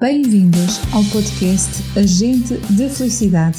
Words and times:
Bem-vindos 0.00 0.78
ao 0.92 1.02
podcast 1.06 1.82
Agente 1.98 2.56
de 2.70 2.88
Felicidade. 2.88 3.58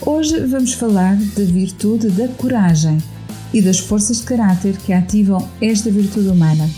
Hoje 0.00 0.40
vamos 0.46 0.72
falar 0.72 1.14
da 1.14 1.44
virtude 1.44 2.08
da 2.08 2.26
coragem 2.26 2.96
e 3.52 3.60
das 3.60 3.80
forças 3.80 4.20
de 4.20 4.22
caráter 4.22 4.78
que 4.78 4.94
ativam 4.94 5.46
esta 5.60 5.90
virtude 5.90 6.28
humana. 6.28 6.70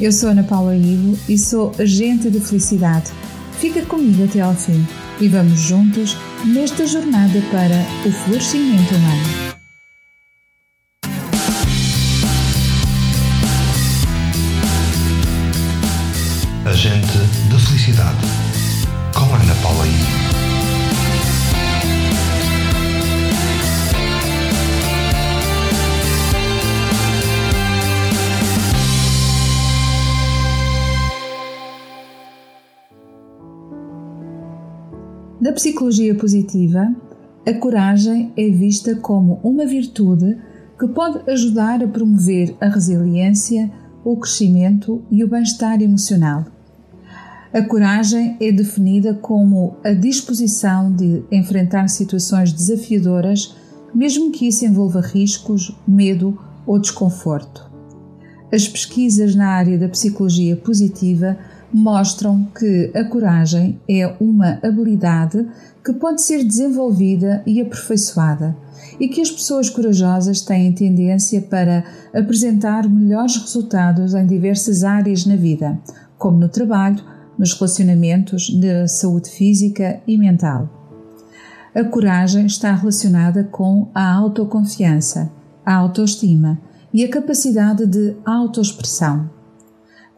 Eu 0.00 0.10
sou 0.10 0.30
Ana 0.30 0.42
Paula 0.42 0.74
Ivo 0.74 1.16
e 1.28 1.38
sou 1.38 1.72
agente 1.78 2.28
de 2.30 2.40
felicidade. 2.40 3.12
Fica 3.60 3.86
comigo 3.86 4.24
até 4.24 4.40
ao 4.40 4.56
fim 4.56 4.84
e 5.20 5.28
vamos 5.28 5.60
juntos 5.60 6.16
nesta 6.44 6.84
jornada 6.84 7.40
para 7.52 8.08
o 8.08 8.10
florescimento 8.10 8.92
humano. 8.92 9.57
Na 35.48 35.54
psicologia 35.54 36.14
positiva, 36.14 36.94
a 37.46 37.54
coragem 37.54 38.30
é 38.36 38.50
vista 38.50 38.94
como 38.96 39.40
uma 39.42 39.64
virtude 39.64 40.36
que 40.78 40.86
pode 40.88 41.22
ajudar 41.30 41.82
a 41.82 41.88
promover 41.88 42.54
a 42.60 42.68
resiliência, 42.68 43.72
o 44.04 44.14
crescimento 44.18 45.02
e 45.10 45.24
o 45.24 45.26
bem-estar 45.26 45.80
emocional. 45.80 46.44
A 47.50 47.62
coragem 47.62 48.36
é 48.38 48.52
definida 48.52 49.14
como 49.14 49.78
a 49.82 49.94
disposição 49.94 50.92
de 50.92 51.24
enfrentar 51.32 51.88
situações 51.88 52.52
desafiadoras, 52.52 53.56
mesmo 53.94 54.30
que 54.30 54.48
isso 54.48 54.66
envolva 54.66 55.00
riscos, 55.00 55.74
medo 55.88 56.38
ou 56.66 56.78
desconforto. 56.78 57.70
As 58.52 58.68
pesquisas 58.68 59.34
na 59.34 59.48
área 59.48 59.78
da 59.78 59.88
psicologia 59.88 60.56
positiva 60.56 61.38
mostram 61.72 62.46
que 62.58 62.90
a 62.94 63.04
coragem 63.04 63.78
é 63.88 64.06
uma 64.20 64.58
habilidade 64.62 65.46
que 65.84 65.92
pode 65.92 66.22
ser 66.22 66.44
desenvolvida 66.44 67.42
e 67.46 67.60
aperfeiçoada 67.60 68.56
e 68.98 69.08
que 69.08 69.20
as 69.20 69.30
pessoas 69.30 69.70
corajosas 69.70 70.40
têm 70.40 70.72
tendência 70.72 71.40
para 71.42 71.84
apresentar 72.14 72.88
melhores 72.88 73.36
resultados 73.36 74.14
em 74.14 74.26
diversas 74.26 74.82
áreas 74.82 75.24
na 75.24 75.36
vida, 75.36 75.78
como 76.16 76.38
no 76.38 76.48
trabalho, 76.48 77.02
nos 77.38 77.52
relacionamentos 77.54 78.48
de 78.48 78.88
saúde 78.88 79.30
física 79.30 80.00
e 80.06 80.18
mental. 80.18 80.68
A 81.74 81.84
coragem 81.84 82.46
está 82.46 82.72
relacionada 82.74 83.44
com 83.44 83.88
a 83.94 84.12
autoconfiança, 84.12 85.30
a 85.64 85.74
autoestima 85.74 86.58
e 86.92 87.04
a 87.04 87.08
capacidade 87.08 87.86
de 87.86 88.16
autoexpressão. 88.24 89.37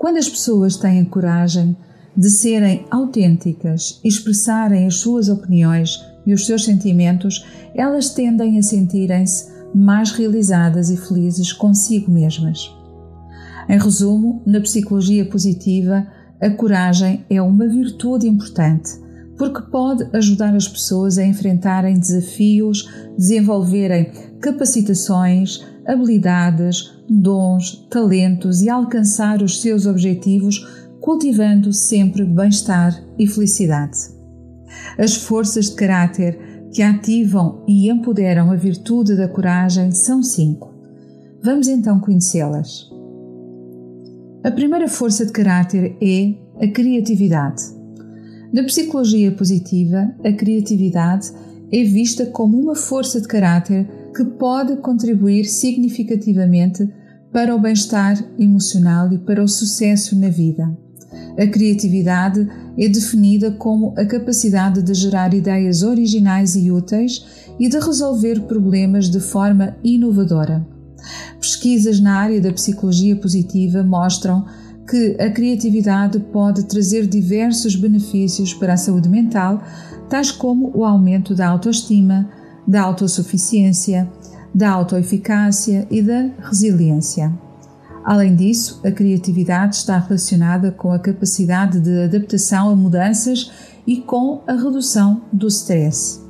Quando 0.00 0.16
as 0.16 0.30
pessoas 0.30 0.78
têm 0.78 1.04
coragem 1.04 1.76
de 2.16 2.30
serem 2.30 2.86
autênticas 2.90 4.00
e 4.02 4.08
expressarem 4.08 4.86
as 4.86 4.94
suas 4.94 5.28
opiniões 5.28 6.02
e 6.24 6.32
os 6.32 6.46
seus 6.46 6.64
sentimentos, 6.64 7.44
elas 7.74 8.08
tendem 8.08 8.58
a 8.58 8.62
sentirem-se 8.62 9.52
mais 9.74 10.10
realizadas 10.12 10.88
e 10.88 10.96
felizes 10.96 11.52
consigo 11.52 12.10
mesmas. 12.10 12.74
Em 13.68 13.78
resumo, 13.78 14.42
na 14.46 14.62
psicologia 14.62 15.26
positiva, 15.26 16.06
a 16.40 16.48
coragem 16.48 17.26
é 17.28 17.42
uma 17.42 17.68
virtude 17.68 18.26
importante 18.26 18.98
porque 19.36 19.70
pode 19.70 20.06
ajudar 20.14 20.54
as 20.54 20.68
pessoas 20.68 21.16
a 21.16 21.24
enfrentarem 21.26 21.98
desafios, 21.98 22.90
desenvolverem 23.16 24.12
capacitações, 24.38 25.64
habilidades, 25.90 26.92
dons, 27.08 27.86
talentos 27.90 28.62
e 28.62 28.68
alcançar 28.68 29.42
os 29.42 29.60
seus 29.60 29.86
objetivos, 29.86 30.66
cultivando 31.00 31.72
sempre 31.72 32.24
bem-estar 32.24 33.02
e 33.18 33.26
felicidade. 33.26 33.98
As 34.96 35.16
forças 35.16 35.70
de 35.70 35.74
caráter 35.74 36.38
que 36.72 36.82
ativam 36.82 37.64
e 37.66 37.90
empoderam 37.90 38.50
a 38.50 38.56
virtude 38.56 39.16
da 39.16 39.26
coragem 39.26 39.90
são 39.90 40.22
cinco. 40.22 40.72
Vamos 41.42 41.66
então 41.66 41.98
conhecê-las. 41.98 42.88
A 44.44 44.50
primeira 44.50 44.88
força 44.88 45.26
de 45.26 45.32
caráter 45.32 45.96
é 46.00 46.34
a 46.64 46.68
criatividade. 46.68 47.62
Na 48.52 48.62
psicologia 48.64 49.32
positiva, 49.32 50.14
a 50.24 50.32
criatividade 50.32 51.30
é 51.72 51.84
vista 51.84 52.26
como 52.26 52.58
uma 52.58 52.74
força 52.74 53.20
de 53.20 53.28
caráter 53.28 53.88
que 54.14 54.24
pode 54.24 54.76
contribuir 54.76 55.44
significativamente 55.44 56.88
para 57.32 57.54
o 57.54 57.60
bem-estar 57.60 58.22
emocional 58.38 59.12
e 59.12 59.18
para 59.18 59.42
o 59.42 59.48
sucesso 59.48 60.18
na 60.18 60.28
vida. 60.28 60.76
A 61.38 61.46
criatividade 61.46 62.46
é 62.76 62.88
definida 62.88 63.52
como 63.52 63.94
a 63.96 64.04
capacidade 64.04 64.82
de 64.82 64.94
gerar 64.94 65.32
ideias 65.32 65.82
originais 65.82 66.56
e 66.56 66.70
úteis 66.70 67.24
e 67.58 67.68
de 67.68 67.78
resolver 67.78 68.40
problemas 68.42 69.08
de 69.08 69.20
forma 69.20 69.76
inovadora. 69.82 70.66
Pesquisas 71.40 72.00
na 72.00 72.16
área 72.16 72.40
da 72.40 72.52
psicologia 72.52 73.16
positiva 73.16 73.82
mostram 73.82 74.44
que 74.88 75.16
a 75.20 75.30
criatividade 75.30 76.18
pode 76.18 76.64
trazer 76.64 77.06
diversos 77.06 77.76
benefícios 77.76 78.52
para 78.52 78.74
a 78.74 78.76
saúde 78.76 79.08
mental, 79.08 79.62
tais 80.08 80.32
como 80.32 80.76
o 80.76 80.84
aumento 80.84 81.34
da 81.34 81.48
autoestima, 81.48 82.28
da 82.70 82.82
autossuficiência, 82.82 84.08
da 84.54 84.70
autoeficácia 84.70 85.88
e 85.90 86.00
da 86.00 86.30
resiliência. 86.40 87.32
Além 88.04 88.36
disso, 88.36 88.80
a 88.84 88.92
criatividade 88.92 89.74
está 89.74 89.98
relacionada 89.98 90.70
com 90.70 90.92
a 90.92 90.98
capacidade 90.98 91.80
de 91.80 92.04
adaptação 92.04 92.70
a 92.70 92.76
mudanças 92.76 93.50
e 93.84 93.96
com 93.96 94.42
a 94.46 94.52
redução 94.52 95.22
do 95.32 95.48
stress. 95.48 96.20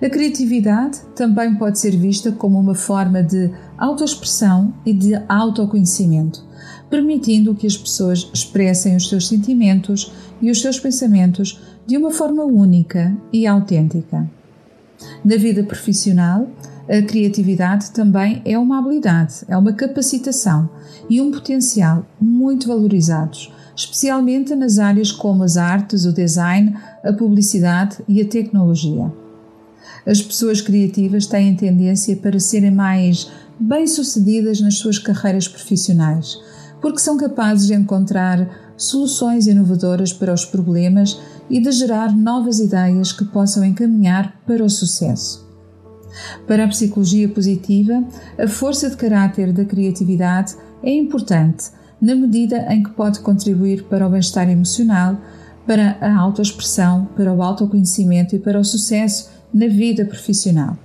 A 0.00 0.08
criatividade 0.08 1.00
também 1.16 1.56
pode 1.56 1.80
ser 1.80 1.96
vista 1.96 2.30
como 2.30 2.60
uma 2.60 2.76
forma 2.76 3.20
de 3.20 3.50
autoexpressão 3.76 4.72
e 4.86 4.92
de 4.92 5.16
autoconhecimento, 5.28 6.44
permitindo 6.88 7.56
que 7.56 7.66
as 7.66 7.76
pessoas 7.76 8.30
expressem 8.32 8.94
os 8.94 9.08
seus 9.08 9.26
sentimentos 9.26 10.12
e 10.40 10.48
os 10.48 10.60
seus 10.60 10.78
pensamentos 10.78 11.60
de 11.84 11.96
uma 11.96 12.12
forma 12.12 12.44
única 12.44 13.16
e 13.32 13.48
autêntica. 13.48 14.30
Na 15.24 15.36
vida 15.36 15.62
profissional, 15.62 16.48
a 16.88 17.00
criatividade 17.02 17.90
também 17.92 18.42
é 18.44 18.58
uma 18.58 18.78
habilidade, 18.78 19.44
é 19.48 19.56
uma 19.56 19.72
capacitação 19.72 20.68
e 21.08 21.20
um 21.20 21.30
potencial 21.30 22.04
muito 22.20 22.66
valorizados, 22.66 23.52
especialmente 23.74 24.54
nas 24.54 24.78
áreas 24.78 25.12
como 25.12 25.44
as 25.44 25.56
artes, 25.56 26.04
o 26.04 26.12
design, 26.12 26.76
a 27.04 27.12
publicidade 27.12 27.98
e 28.08 28.20
a 28.20 28.26
tecnologia. 28.26 29.12
As 30.04 30.20
pessoas 30.20 30.60
criativas 30.60 31.26
têm 31.26 31.54
tendência 31.54 32.16
para 32.16 32.40
serem 32.40 32.72
mais 32.72 33.30
bem-sucedidas 33.58 34.60
nas 34.60 34.78
suas 34.78 34.98
carreiras 34.98 35.46
profissionais, 35.46 36.36
porque 36.80 36.98
são 36.98 37.16
capazes 37.16 37.68
de 37.68 37.74
encontrar 37.74 38.72
soluções 38.76 39.46
inovadoras 39.46 40.12
para 40.12 40.34
os 40.34 40.44
problemas 40.44 41.20
e 41.48 41.60
de 41.60 41.70
gerar 41.72 42.14
novas 42.16 42.58
ideias 42.58 43.12
que 43.12 43.24
possam 43.24 43.64
encaminhar 43.64 44.40
para 44.46 44.64
o 44.64 44.70
sucesso. 44.70 45.48
Para 46.46 46.64
a 46.64 46.68
psicologia 46.68 47.28
positiva, 47.28 48.04
a 48.38 48.46
força 48.46 48.90
de 48.90 48.96
caráter 48.96 49.52
da 49.52 49.64
criatividade 49.64 50.54
é 50.82 50.90
importante 50.90 51.70
na 52.00 52.14
medida 52.14 52.66
em 52.72 52.82
que 52.82 52.90
pode 52.90 53.20
contribuir 53.20 53.84
para 53.84 54.06
o 54.06 54.10
bem-estar 54.10 54.50
emocional, 54.50 55.16
para 55.66 55.96
a 56.00 56.14
autoexpressão, 56.18 57.08
para 57.16 57.32
o 57.32 57.42
autoconhecimento 57.42 58.34
e 58.34 58.38
para 58.38 58.58
o 58.58 58.64
sucesso 58.64 59.30
na 59.54 59.68
vida 59.68 60.04
profissional. 60.04 60.76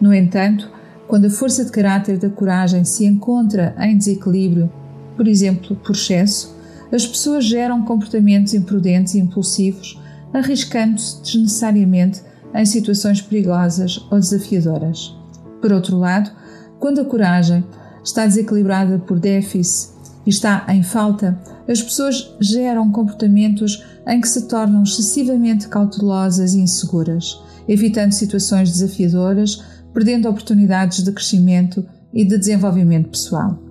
No 0.00 0.12
entanto, 0.12 0.70
quando 1.08 1.26
a 1.26 1.30
força 1.30 1.64
de 1.64 1.70
caráter 1.70 2.18
da 2.18 2.28
coragem 2.28 2.84
se 2.84 3.06
encontra 3.06 3.74
em 3.78 3.96
desequilíbrio, 3.96 4.70
por 5.16 5.26
exemplo, 5.26 5.76
por 5.76 5.94
excesso, 5.94 6.53
as 6.94 7.04
pessoas 7.04 7.44
geram 7.44 7.84
comportamentos 7.84 8.54
imprudentes 8.54 9.14
e 9.14 9.18
impulsivos, 9.18 10.00
arriscando-se 10.32 11.22
desnecessariamente 11.22 12.22
em 12.54 12.64
situações 12.64 13.20
perigosas 13.20 13.98
ou 14.12 14.20
desafiadoras. 14.20 15.12
Por 15.60 15.72
outro 15.72 15.98
lado, 15.98 16.30
quando 16.78 17.00
a 17.00 17.04
coragem 17.04 17.64
está 18.04 18.24
desequilibrada 18.24 19.00
por 19.00 19.18
déficit 19.18 19.92
e 20.24 20.30
está 20.30 20.64
em 20.68 20.84
falta, 20.84 21.36
as 21.68 21.82
pessoas 21.82 22.32
geram 22.40 22.92
comportamentos 22.92 23.84
em 24.06 24.20
que 24.20 24.28
se 24.28 24.46
tornam 24.46 24.84
excessivamente 24.84 25.66
cautelosas 25.66 26.54
e 26.54 26.60
inseguras, 26.60 27.42
evitando 27.66 28.12
situações 28.12 28.70
desafiadoras, 28.70 29.64
perdendo 29.92 30.28
oportunidades 30.28 31.02
de 31.02 31.10
crescimento 31.10 31.84
e 32.12 32.24
de 32.24 32.38
desenvolvimento 32.38 33.08
pessoal. 33.08 33.63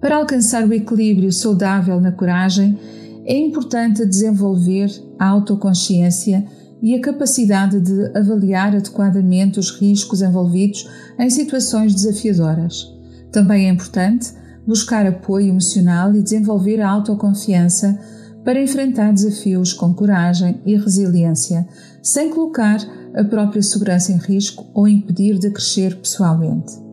Para 0.00 0.16
alcançar 0.16 0.66
o 0.66 0.72
equilíbrio 0.72 1.32
saudável 1.32 2.00
na 2.00 2.12
coragem, 2.12 2.78
É 3.26 3.36
importante 3.36 4.06
desenvolver 4.06 4.88
a 5.18 5.26
autoconsciência 5.26 6.46
e 6.80 6.94
a 6.94 7.00
capacidade 7.00 7.80
de 7.80 8.16
avaliar 8.16 8.76
adequadamente 8.76 9.58
os 9.58 9.72
riscos 9.72 10.22
envolvidos 10.22 10.88
em 11.18 11.28
situações 11.28 11.92
desafiadoras. 11.92 12.86
Também 13.32 13.66
é 13.66 13.72
importante 13.72 14.32
buscar 14.64 15.04
apoio 15.06 15.48
emocional 15.48 16.14
e 16.14 16.22
desenvolver 16.22 16.80
a 16.80 16.88
autoconfiança 16.88 17.98
para 18.44 18.62
enfrentar 18.62 19.12
desafios 19.12 19.72
com 19.72 19.92
coragem 19.92 20.60
e 20.64 20.76
resiliência, 20.76 21.66
sem 22.00 22.30
colocar 22.30 22.78
a 23.12 23.24
própria 23.24 23.62
segurança 23.62 24.12
em 24.12 24.18
risco 24.18 24.66
ou 24.72 24.86
impedir 24.86 25.36
de 25.36 25.50
crescer 25.50 25.96
pessoalmente. 25.96 26.85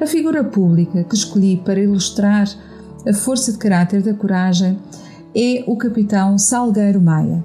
A 0.00 0.06
figura 0.06 0.44
pública 0.44 1.04
que 1.04 1.14
escolhi 1.14 1.56
para 1.56 1.80
ilustrar 1.80 2.48
a 3.06 3.12
força 3.12 3.52
de 3.52 3.58
caráter 3.58 4.02
da 4.02 4.14
coragem 4.14 4.78
é 5.34 5.64
o 5.66 5.76
capitão 5.76 6.38
Salgueiro 6.38 7.00
Maia 7.00 7.44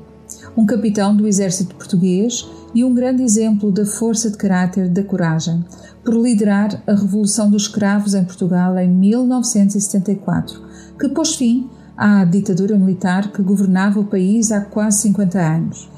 um 0.55 0.65
capitão 0.65 1.15
do 1.15 1.27
exército 1.27 1.75
português 1.75 2.47
e 2.73 2.83
um 2.83 2.93
grande 2.93 3.23
exemplo 3.23 3.71
da 3.71 3.85
força 3.85 4.29
de 4.29 4.37
caráter 4.37 4.89
da 4.89 5.03
coragem, 5.03 5.63
por 6.03 6.15
liderar 6.15 6.81
a 6.87 6.93
Revolução 6.93 7.49
dos 7.49 7.63
Escravos 7.63 8.13
em 8.13 8.23
Portugal 8.23 8.77
em 8.77 8.89
1974, 8.89 10.61
que 10.99 11.09
pôs 11.09 11.35
fim 11.35 11.69
à 11.95 12.25
ditadura 12.25 12.77
militar 12.77 13.31
que 13.31 13.41
governava 13.41 13.99
o 13.99 14.05
país 14.05 14.51
há 14.51 14.61
quase 14.61 15.01
50 15.03 15.39
anos. 15.39 15.89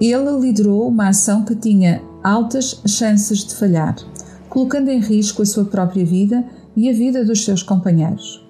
Ele 0.00 0.30
liderou 0.40 0.88
uma 0.88 1.08
ação 1.08 1.44
que 1.44 1.56
tinha 1.56 2.02
altas 2.22 2.80
chances 2.86 3.44
de 3.44 3.54
falhar, 3.54 3.96
colocando 4.48 4.88
em 4.88 5.00
risco 5.00 5.42
a 5.42 5.46
sua 5.46 5.64
própria 5.64 6.04
vida 6.04 6.44
e 6.76 6.88
a 6.88 6.92
vida 6.92 7.24
dos 7.24 7.44
seus 7.44 7.62
companheiros. 7.62 8.44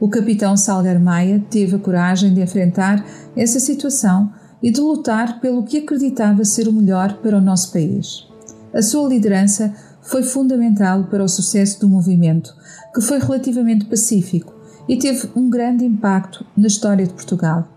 O 0.00 0.08
capitão 0.08 0.56
Salgar 0.56 1.00
Maia 1.00 1.44
teve 1.50 1.76
a 1.76 1.78
coragem 1.78 2.32
de 2.32 2.40
enfrentar 2.40 3.04
essa 3.36 3.58
situação 3.58 4.32
e 4.62 4.70
de 4.70 4.80
lutar 4.80 5.40
pelo 5.40 5.64
que 5.64 5.78
acreditava 5.78 6.44
ser 6.44 6.68
o 6.68 6.72
melhor 6.72 7.14
para 7.14 7.36
o 7.36 7.40
nosso 7.40 7.72
país. 7.72 8.26
A 8.72 8.82
sua 8.82 9.08
liderança 9.08 9.74
foi 10.02 10.22
fundamental 10.22 11.04
para 11.04 11.24
o 11.24 11.28
sucesso 11.28 11.80
do 11.80 11.88
movimento, 11.88 12.54
que 12.94 13.00
foi 13.00 13.18
relativamente 13.18 13.86
pacífico 13.86 14.54
e 14.88 14.96
teve 14.96 15.28
um 15.36 15.50
grande 15.50 15.84
impacto 15.84 16.44
na 16.56 16.66
história 16.66 17.06
de 17.06 17.12
Portugal. 17.12 17.68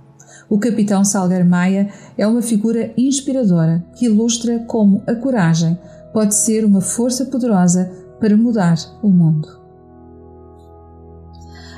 O 0.50 0.60
capitão 0.60 1.04
Salgar 1.04 1.46
Maia 1.46 1.90
é 2.18 2.28
uma 2.28 2.42
figura 2.42 2.94
inspiradora 2.98 3.84
que 3.96 4.06
ilustra 4.06 4.60
como 4.60 5.02
a 5.08 5.16
coragem 5.16 5.78
pode 6.14 6.36
ser 6.36 6.66
uma 6.66 6.82
força 6.82 7.26
poderosa 7.26 7.92
para 8.20 8.38
mudar 8.38 8.78
o 9.02 9.10
mundo. 9.10 9.48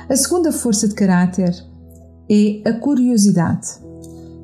A 0.08 0.16
segunda 0.16 0.52
força 0.52 0.86
de 0.86 0.94
caráter 0.94 1.54
é 2.30 2.68
a 2.68 2.72
curiosidade. 2.74 3.68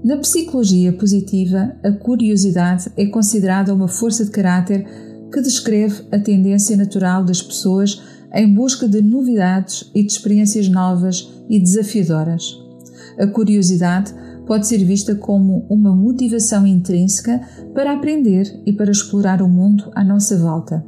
Na 0.03 0.17
psicologia 0.17 0.93
positiva, 0.93 1.77
a 1.85 1.93
curiosidade 1.93 2.91
é 2.97 3.05
considerada 3.07 3.75
uma 3.75 3.89
força 3.89 4.25
de 4.25 4.31
caráter 4.31 4.87
que 5.31 5.43
descreve 5.43 6.03
a 6.11 6.19
tendência 6.19 6.77
natural 6.77 7.23
das 7.23 7.43
pessoas 7.43 8.01
em 8.33 8.53
busca 8.55 8.89
de 8.89 9.03
novidades 9.03 9.91
e 9.95 10.03
de 10.03 10.11
experiências 10.13 10.69
novas 10.69 11.31
e 11.49 11.59
desafiadoras. 11.59 12.59
A 13.19 13.27
curiosidade 13.27 14.15
pode 14.51 14.67
ser 14.67 14.79
vista 14.79 15.15
como 15.15 15.65
uma 15.71 15.95
motivação 15.95 16.67
intrínseca 16.67 17.41
para 17.73 17.93
aprender 17.93 18.61
e 18.67 18.73
para 18.73 18.91
explorar 18.91 19.41
o 19.41 19.49
mundo 19.49 19.93
à 19.95 20.03
nossa 20.03 20.37
volta. 20.37 20.85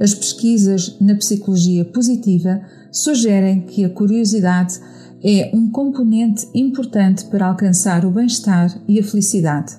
As 0.00 0.14
pesquisas 0.14 0.96
na 0.98 1.14
psicologia 1.14 1.84
positiva 1.84 2.58
sugerem 2.90 3.66
que 3.66 3.84
a 3.84 3.90
curiosidade 3.90 4.80
é 5.22 5.50
um 5.52 5.70
componente 5.70 6.48
importante 6.54 7.26
para 7.26 7.48
alcançar 7.48 8.02
o 8.06 8.10
bem-estar 8.10 8.74
e 8.88 8.98
a 8.98 9.04
felicidade. 9.04 9.74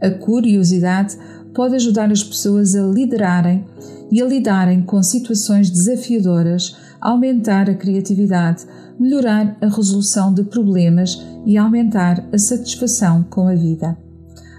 A 0.00 0.08
curiosidade 0.08 1.18
pode 1.52 1.74
ajudar 1.74 2.10
as 2.10 2.24
pessoas 2.24 2.74
a 2.74 2.80
liderarem 2.80 3.62
e 4.10 4.22
a 4.22 4.26
lidarem 4.26 4.80
com 4.80 5.02
situações 5.02 5.68
desafiadoras, 5.68 6.74
aumentar 7.00 7.68
a 7.68 7.74
criatividade, 7.74 8.64
melhorar 8.98 9.56
a 9.60 9.68
resolução 9.68 10.32
de 10.32 10.44
problemas 10.44 11.20
e 11.46 11.56
aumentar 11.56 12.26
a 12.32 12.38
satisfação 12.38 13.22
com 13.24 13.48
a 13.48 13.54
vida. 13.54 13.96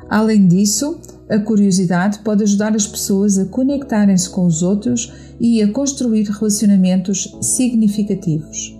Além 0.09 0.47
disso, 0.47 0.99
a 1.29 1.37
curiosidade 1.37 2.19
pode 2.19 2.43
ajudar 2.43 2.75
as 2.75 2.87
pessoas 2.87 3.37
a 3.37 3.45
conectarem-se 3.45 4.29
com 4.29 4.45
os 4.45 4.63
outros 4.63 5.13
e 5.39 5.61
a 5.61 5.71
construir 5.71 6.23
relacionamentos 6.23 7.37
significativos. 7.41 8.75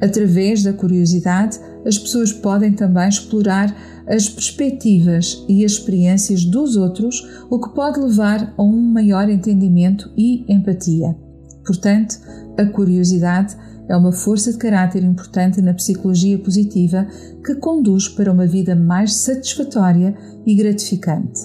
Através 0.00 0.62
da 0.62 0.72
curiosidade, 0.72 1.58
as 1.86 1.98
pessoas 1.98 2.32
podem 2.32 2.72
também 2.72 3.08
explorar 3.08 3.74
as 4.06 4.28
perspectivas 4.28 5.44
e 5.48 5.64
as 5.64 5.72
experiências 5.72 6.44
dos 6.44 6.76
outros, 6.76 7.26
o 7.48 7.58
que 7.58 7.74
pode 7.74 8.00
levar 8.00 8.52
a 8.56 8.62
um 8.62 8.82
maior 8.82 9.30
entendimento 9.30 10.10
e 10.16 10.44
empatia. 10.52 11.16
Portanto, 11.64 12.18
a 12.58 12.64
curiosidade 12.66 13.56
é 13.88 13.96
uma 13.96 14.12
força 14.12 14.52
de 14.52 14.58
caráter 14.58 15.02
importante 15.02 15.60
na 15.60 15.74
psicologia 15.74 16.38
positiva 16.38 17.06
que 17.44 17.54
conduz 17.56 18.08
para 18.08 18.32
uma 18.32 18.46
vida 18.46 18.74
mais 18.74 19.14
satisfatória 19.14 20.14
e 20.46 20.54
gratificante. 20.54 21.40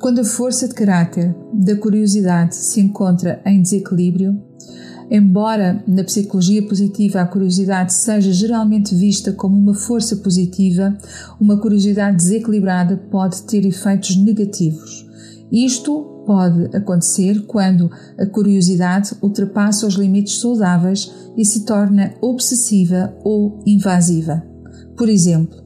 Quando 0.00 0.20
a 0.20 0.24
força 0.24 0.68
de 0.68 0.74
caráter 0.74 1.34
da 1.52 1.76
curiosidade 1.76 2.54
se 2.54 2.80
encontra 2.80 3.40
em 3.44 3.60
desequilíbrio, 3.60 4.40
Embora 5.10 5.82
na 5.86 6.04
psicologia 6.04 6.62
positiva 6.62 7.22
a 7.22 7.26
curiosidade 7.26 7.94
seja 7.94 8.30
geralmente 8.30 8.94
vista 8.94 9.32
como 9.32 9.56
uma 9.56 9.74
força 9.74 10.16
positiva, 10.16 10.96
uma 11.40 11.58
curiosidade 11.58 12.18
desequilibrada 12.18 12.96
pode 13.10 13.42
ter 13.44 13.64
efeitos 13.64 14.16
negativos. 14.16 15.07
Isto 15.50 16.22
pode 16.26 16.76
acontecer 16.76 17.46
quando 17.46 17.90
a 18.18 18.26
curiosidade 18.26 19.14
ultrapassa 19.22 19.86
os 19.86 19.94
limites 19.94 20.40
saudáveis 20.40 21.10
e 21.36 21.44
se 21.44 21.64
torna 21.64 22.14
obsessiva 22.20 23.16
ou 23.24 23.62
invasiva. 23.66 24.42
Por 24.96 25.08
exemplo, 25.08 25.56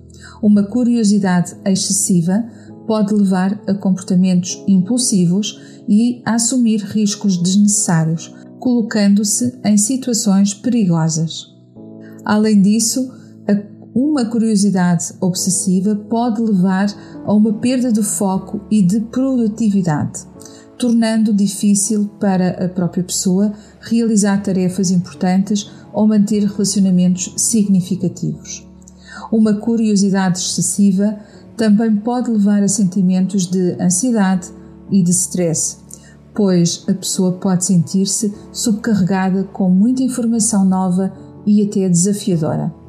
uma 0.42 0.62
curiosidade 0.62 1.56
excessiva 1.64 2.44
pode 2.86 3.14
levar 3.14 3.60
a 3.66 3.74
comportamentos 3.74 4.62
impulsivos 4.68 5.60
e 5.88 6.22
a 6.24 6.34
assumir 6.34 6.80
riscos 6.80 7.36
desnecessários, 7.36 8.32
colocando-se 8.58 9.58
em 9.64 9.76
situações 9.76 10.54
perigosas. 10.54 11.46
Além 12.24 12.62
disso, 12.62 13.10
uma 13.94 14.24
curiosidade 14.24 15.12
obsessiva 15.20 15.94
pode 15.94 16.40
levar 16.40 16.86
a 17.26 17.32
uma 17.32 17.52
perda 17.54 17.92
de 17.92 18.02
foco 18.02 18.60
e 18.70 18.82
de 18.82 19.00
produtividade, 19.00 20.20
tornando 20.78 21.32
difícil 21.32 22.08
para 22.18 22.64
a 22.64 22.68
própria 22.68 23.04
pessoa 23.04 23.52
realizar 23.80 24.42
tarefas 24.42 24.90
importantes 24.90 25.70
ou 25.92 26.08
manter 26.08 26.42
relacionamentos 26.44 27.34
significativos. 27.36 28.66
Uma 29.30 29.54
curiosidade 29.54 30.38
excessiva 30.38 31.18
também 31.54 31.94
pode 31.96 32.30
levar 32.30 32.62
a 32.62 32.68
sentimentos 32.68 33.46
de 33.46 33.72
ansiedade 33.78 34.48
e 34.90 35.02
de 35.02 35.10
stress, 35.10 35.76
pois 36.34 36.84
a 36.88 36.94
pessoa 36.94 37.32
pode 37.32 37.66
sentir-se 37.66 38.32
subcarregada 38.52 39.44
com 39.44 39.68
muita 39.68 40.02
informação 40.02 40.64
nova 40.64 41.12
e 41.44 41.62
até 41.62 41.88
desafiadora. 41.90 42.81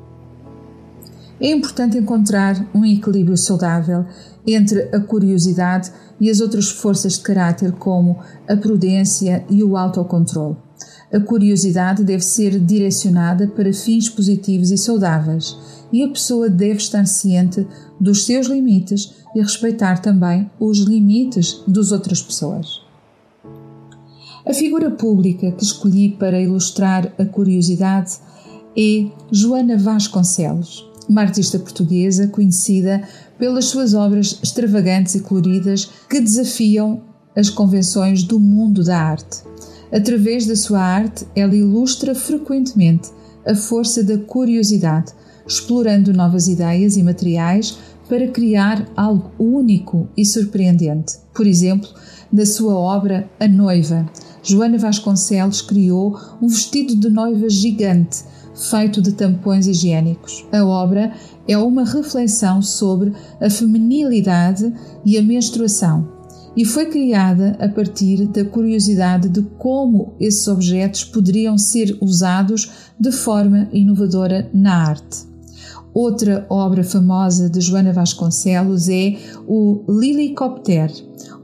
É 1.44 1.52
importante 1.52 1.98
encontrar 1.98 2.66
um 2.74 2.86
equilíbrio 2.86 3.36
saudável 3.36 4.06
entre 4.48 4.84
a 4.96 5.00
curiosidade 5.02 5.92
e 6.18 6.30
as 6.30 6.40
outras 6.40 6.70
forças 6.70 7.18
de 7.18 7.20
caráter, 7.20 7.74
como 7.74 8.18
a 8.48 8.56
prudência 8.56 9.44
e 9.50 9.62
o 9.62 9.76
autocontrole. 9.76 10.56
A 11.12 11.20
curiosidade 11.20 12.02
deve 12.02 12.24
ser 12.24 12.58
direcionada 12.58 13.46
para 13.46 13.74
fins 13.74 14.08
positivos 14.08 14.72
e 14.72 14.78
saudáveis, 14.78 15.58
e 15.92 16.02
a 16.02 16.08
pessoa 16.08 16.50
deve 16.50 16.78
estar 16.78 17.06
ciente 17.06 17.68
dos 18.00 18.26
seus 18.26 18.48
limites 18.48 19.14
e 19.36 19.42
respeitar 19.42 20.00
também 20.00 20.50
os 20.58 20.80
limites 20.80 21.62
das 21.68 21.92
outras 21.92 22.22
pessoas. 22.22 22.82
A 24.46 24.54
figura 24.54 24.90
pública 24.90 25.52
que 25.52 25.64
escolhi 25.64 26.12
para 26.12 26.40
ilustrar 26.40 27.14
a 27.20 27.26
curiosidade 27.26 28.14
é 28.78 29.08
Joana 29.30 29.78
Vasconcelos, 29.78 30.93
uma 31.08 31.22
artista 31.22 31.60
portuguesa 31.60 32.28
conhecida 32.28 33.04
pelas 33.38 33.66
suas 33.66 33.94
obras 33.94 34.40
extravagantes 34.42 35.16
e 35.16 35.20
coloridas 35.20 35.90
que 36.10 36.22
desafiam 36.22 37.02
as 37.36 37.50
convenções 37.50 38.24
do 38.24 38.40
mundo 38.40 38.84
da 38.84 38.98
arte. 38.98 39.44
Através 39.92 40.46
da 40.46 40.56
sua 40.56 40.82
arte, 40.82 41.26
ela 41.36 41.56
ilustra 41.56 42.16
frequentemente 42.16 43.10
a 43.46 43.56
força 43.56 44.04
da 44.04 44.18
curiosidade, 44.18 45.12
explorando 45.46 46.14
novas 46.14 46.48
ideias 46.48 46.96
e 46.98 47.04
materiais 47.04 47.78
para 48.08 48.28
criar 48.28 48.88
algo 48.96 49.32
único 49.38 50.08
e 50.16 50.26
surpreendente. 50.26 51.18
Por 51.34 51.48
exemplo, 51.48 51.90
na 52.32 52.46
sua 52.46 52.76
obra 52.76 53.30
A 53.40 53.48
Noiva, 53.48 54.10
Joana 54.42 54.78
Vasconcelos 54.78 55.62
criou 55.62 56.20
um 56.42 56.48
vestido 56.48 56.96
de 56.96 57.10
noiva 57.10 57.50
gigante, 57.50 58.24
feito 58.56 59.02
de 59.02 59.14
tampões 59.14 59.68
higiênicos. 59.68 60.46
A 60.52 60.64
obra 60.64 61.14
é 61.48 61.58
uma 61.58 61.84
reflexão 61.84 62.62
sobre 62.62 63.14
a 63.42 63.50
feminilidade 63.50 64.74
e 65.06 65.18
a 65.18 65.22
menstruação 65.22 66.24
e 66.56 66.66
foi 66.66 66.86
criada 66.86 67.58
a 67.60 67.68
partir 67.68 68.28
da 68.28 68.46
curiosidade 68.46 69.28
de 69.28 69.42
como 69.58 70.14
esses 70.20 70.48
objetos 70.48 71.04
poderiam 71.04 71.58
ser 71.58 71.98
usados 72.00 72.72
de 73.00 73.12
forma 73.12 73.68
inovadora 73.74 74.50
na 74.54 74.88
arte. 74.88 75.34
Outra 75.94 76.46
obra 76.50 76.84
famosa 76.84 77.50
de 77.50 77.62
Joana 77.62 77.94
Vasconcelos 77.94 78.90
é 78.90 79.16
o 79.48 79.84
Lilicopter, 79.88 80.92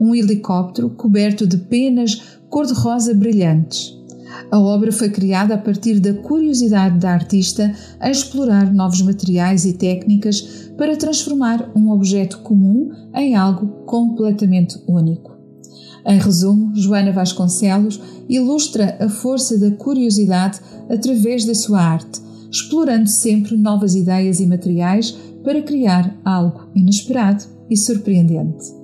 um 0.00 0.14
helicóptero 0.14 0.90
coberto 0.90 1.46
de 1.46 1.56
penas 1.56 2.38
cor-de-rosa 2.48 3.14
brilhantes. 3.14 3.99
A 4.50 4.58
obra 4.58 4.92
foi 4.92 5.10
criada 5.10 5.54
a 5.54 5.58
partir 5.58 6.00
da 6.00 6.14
curiosidade 6.14 6.98
da 6.98 7.12
artista 7.12 7.74
a 7.98 8.10
explorar 8.10 8.72
novos 8.72 9.02
materiais 9.02 9.64
e 9.64 9.72
técnicas 9.72 10.70
para 10.76 10.96
transformar 10.96 11.70
um 11.74 11.90
objeto 11.90 12.38
comum 12.38 12.90
em 13.14 13.36
algo 13.36 13.66
completamente 13.84 14.78
único. 14.86 15.38
Em 16.06 16.18
resumo, 16.18 16.74
Joana 16.74 17.12
Vasconcelos 17.12 18.00
ilustra 18.28 18.96
a 19.00 19.08
força 19.08 19.58
da 19.58 19.70
curiosidade 19.72 20.60
através 20.88 21.44
da 21.44 21.54
sua 21.54 21.80
arte, 21.80 22.20
explorando 22.50 23.08
sempre 23.08 23.56
novas 23.56 23.94
ideias 23.94 24.40
e 24.40 24.46
materiais 24.46 25.16
para 25.44 25.62
criar 25.62 26.18
algo 26.24 26.68
inesperado 26.74 27.44
e 27.68 27.76
surpreendente. 27.76 28.79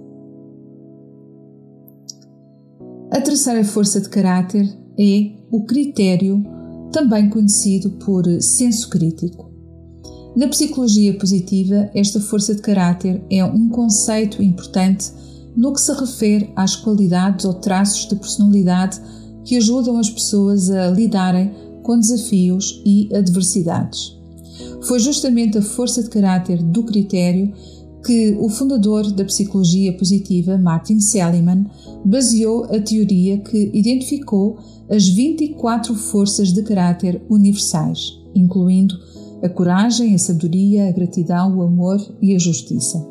A 3.16 3.20
terceira 3.22 3.64
força 3.64 3.98
de 3.98 4.10
caráter 4.10 4.68
é 4.98 5.30
o 5.50 5.64
critério, 5.64 6.44
também 6.92 7.30
conhecido 7.30 7.92
por 7.92 8.26
senso 8.42 8.90
crítico. 8.90 9.50
Na 10.36 10.46
psicologia 10.48 11.16
positiva, 11.16 11.88
esta 11.94 12.20
força 12.20 12.54
de 12.54 12.60
caráter 12.60 13.24
é 13.30 13.42
um 13.42 13.70
conceito 13.70 14.42
importante 14.42 15.10
no 15.56 15.72
que 15.72 15.80
se 15.80 15.94
refere 15.94 16.52
às 16.54 16.76
qualidades 16.76 17.46
ou 17.46 17.54
traços 17.54 18.06
de 18.06 18.16
personalidade 18.16 19.00
que 19.46 19.56
ajudam 19.56 19.96
as 19.96 20.10
pessoas 20.10 20.70
a 20.70 20.90
lidarem 20.90 21.54
com 21.82 21.98
desafios 21.98 22.82
e 22.84 23.08
adversidades. 23.16 24.14
Foi 24.82 24.98
justamente 24.98 25.56
a 25.56 25.62
força 25.62 26.02
de 26.02 26.10
caráter 26.10 26.62
do 26.62 26.82
critério 26.82 27.50
que 28.06 28.36
o 28.38 28.48
fundador 28.48 29.10
da 29.10 29.24
psicologia 29.24 29.92
positiva, 29.92 30.56
Martin 30.56 31.00
Seligman, 31.00 31.66
baseou 32.04 32.64
a 32.66 32.80
teoria 32.80 33.38
que 33.38 33.68
identificou 33.74 34.58
as 34.88 35.08
24 35.08 35.92
forças 35.96 36.52
de 36.52 36.62
caráter 36.62 37.20
universais, 37.28 38.16
incluindo 38.32 38.94
a 39.42 39.48
coragem, 39.48 40.14
a 40.14 40.18
sabedoria, 40.18 40.88
a 40.88 40.92
gratidão, 40.92 41.58
o 41.58 41.62
amor 41.62 41.98
e 42.22 42.32
a 42.32 42.38
justiça. 42.38 43.04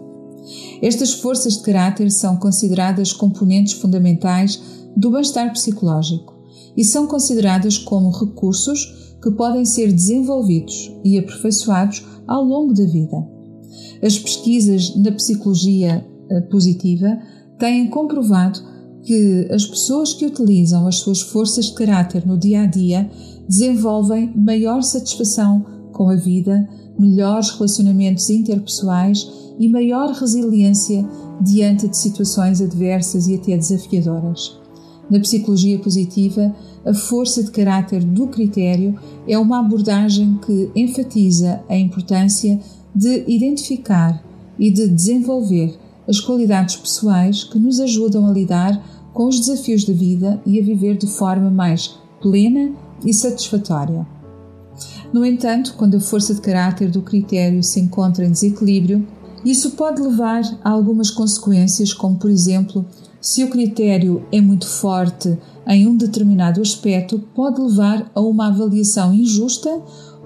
Estas 0.82 1.12
forças 1.12 1.58
de 1.58 1.64
caráter 1.64 2.10
são 2.10 2.38
consideradas 2.38 3.12
componentes 3.12 3.74
fundamentais 3.74 4.62
do 4.96 5.12
bem-estar 5.12 5.52
psicológico 5.52 6.34
e 6.78 6.86
são 6.86 7.06
consideradas 7.06 7.78
como 7.78 8.12
recursos 8.12 9.18
que 9.22 9.32
podem 9.32 9.66
ser 9.66 9.92
desenvolvidos 9.92 10.90
e 11.04 11.18
aperfeiçoados 11.20 12.06
ao 12.26 12.46
longo 12.46 12.74
da 12.74 12.86
vida. 12.86 13.35
As 14.02 14.18
pesquisas 14.18 14.96
na 14.96 15.12
psicologia 15.12 16.06
eh, 16.30 16.42
positiva 16.42 17.18
têm 17.58 17.90
comprovado 17.90 18.60
que 19.04 19.48
as 19.52 19.66
pessoas 19.66 20.14
que 20.14 20.26
utilizam 20.26 20.88
as 20.88 20.96
suas 20.98 21.22
forças 21.22 21.66
de 21.66 21.74
caráter 21.76 22.26
no 22.26 22.38
dia 22.38 22.62
a 22.62 22.66
dia 22.66 23.10
desenvolvem 23.48 24.34
maior 24.36 24.82
satisfação 24.82 25.64
com 25.94 26.10
a 26.10 26.16
vida, 26.16 26.68
melhores 26.98 27.52
relacionamentos 27.52 28.30
interpessoais 28.30 29.28
e 29.60 29.70
maior 29.70 30.12
resiliência 30.12 31.08
diante 31.40 31.88
de 31.88 31.98
situações 31.98 32.60
adversas 32.62 33.28
e 33.28 33.36
até 33.36 33.56
desafiadoras. 33.56 34.58
Na 35.10 35.20
psicologia 35.20 35.78
positiva, 35.78 36.54
a 36.84 36.94
força 36.94 37.44
de 37.44 37.52
caráter 37.52 38.04
do 38.04 38.28
critério 38.28 39.00
é 39.28 39.38
uma 39.38 39.60
abordagem 39.60 40.40
que 40.44 40.72
enfatiza 40.76 41.64
a 41.70 41.78
importância 41.78 42.60
de 42.96 43.26
identificar 43.28 44.24
e 44.58 44.72
de 44.72 44.88
desenvolver 44.88 45.78
as 46.08 46.20
qualidades 46.20 46.76
pessoais 46.76 47.44
que 47.44 47.60
nos 47.60 47.80
ajudam 47.80 48.28
a 48.28 48.32
lidar 48.32 48.82
com 49.14 49.28
os 49.28 49.40
desafios 49.40 49.84
da 49.84 49.94
vida 49.94 50.42
e 50.46 50.60
a 50.60 50.64
viver 50.64 50.98
de 50.98 51.08
forma 51.08 51.50
mais 51.50 51.98
plena 52.22 52.72
e 53.04 53.14
satisfatória. 53.14 54.08
No 55.12 55.26
entanto, 55.26 55.76
quando 55.78 55.96
a 55.96 56.00
força 56.00 56.34
de 56.34 56.42
caráter 56.42 56.90
do 56.90 57.02
critério 57.02 57.64
se 57.64 57.80
encontra 57.80 58.26
em 58.26 58.32
desequilíbrio, 58.32 59.08
isso 59.44 59.72
pode 59.72 60.02
levar 60.02 60.42
a 60.64 60.70
algumas 60.70 61.12
consequências, 61.12 61.94
como 61.94 62.18
por 62.18 62.30
exemplo, 62.30 62.86
se 63.22 63.44
o 63.44 63.50
critério 63.50 64.26
é 64.32 64.42
muito 64.42 64.68
forte 64.68 65.38
em 65.68 65.88
um 65.88 65.96
determinado 65.96 66.62
aspecto, 66.62 67.20
pode 67.34 67.62
levar 67.62 68.12
a 68.14 68.22
uma 68.22 68.48
avaliação 68.48 69.14
injusta 69.14 69.82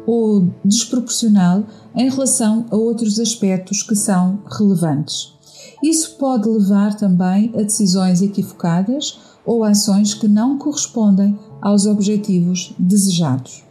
ou 0.09 0.51
desproporcional 0.65 1.63
em 1.95 2.09
relação 2.09 2.65
a 2.71 2.75
outros 2.75 3.19
aspectos 3.19 3.83
que 3.83 3.95
são 3.95 4.41
relevantes. 4.57 5.35
Isso 5.83 6.15
pode 6.17 6.49
levar 6.49 6.95
também 6.95 7.51
a 7.53 7.61
decisões 7.61 8.19
equivocadas 8.19 9.19
ou 9.45 9.63
ações 9.63 10.15
que 10.15 10.27
não 10.27 10.57
correspondem 10.57 11.37
aos 11.61 11.85
objetivos 11.85 12.73
desejados. 12.79 13.63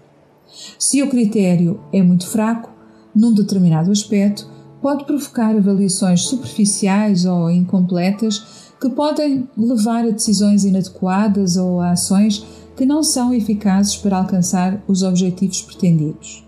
Se 0.79 1.03
o 1.03 1.11
critério 1.11 1.81
é 1.93 2.05
muito 2.05 2.29
fraco, 2.29 2.71
num 3.13 3.33
determinado 3.33 3.91
aspecto, 3.91 4.49
pode 4.81 5.07
provocar 5.07 5.57
avaliações 5.57 6.21
superficiais 6.21 7.25
ou 7.25 7.51
incompletas 7.51 8.71
que 8.81 8.89
podem 8.91 9.49
levar 9.57 10.05
a 10.05 10.11
decisões 10.11 10.65
inadequadas 10.65 11.57
ou 11.57 11.81
a 11.81 11.91
ações 11.91 12.47
que 12.79 12.87
não 12.87 13.03
são 13.03 13.35
eficazes 13.35 13.97
para 13.97 14.19
alcançar 14.19 14.81
os 14.87 15.03
objetivos 15.03 15.61
pretendidos. 15.61 16.47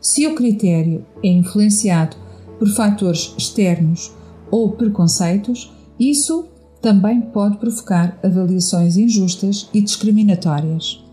Se 0.00 0.26
o 0.26 0.34
critério 0.34 1.04
é 1.22 1.28
influenciado 1.28 2.16
por 2.58 2.68
fatores 2.68 3.34
externos 3.36 4.10
ou 4.50 4.70
preconceitos, 4.72 5.70
isso 6.00 6.46
também 6.80 7.20
pode 7.20 7.58
provocar 7.58 8.18
avaliações 8.24 8.96
injustas 8.96 9.68
e 9.74 9.82
discriminatórias. 9.82 11.04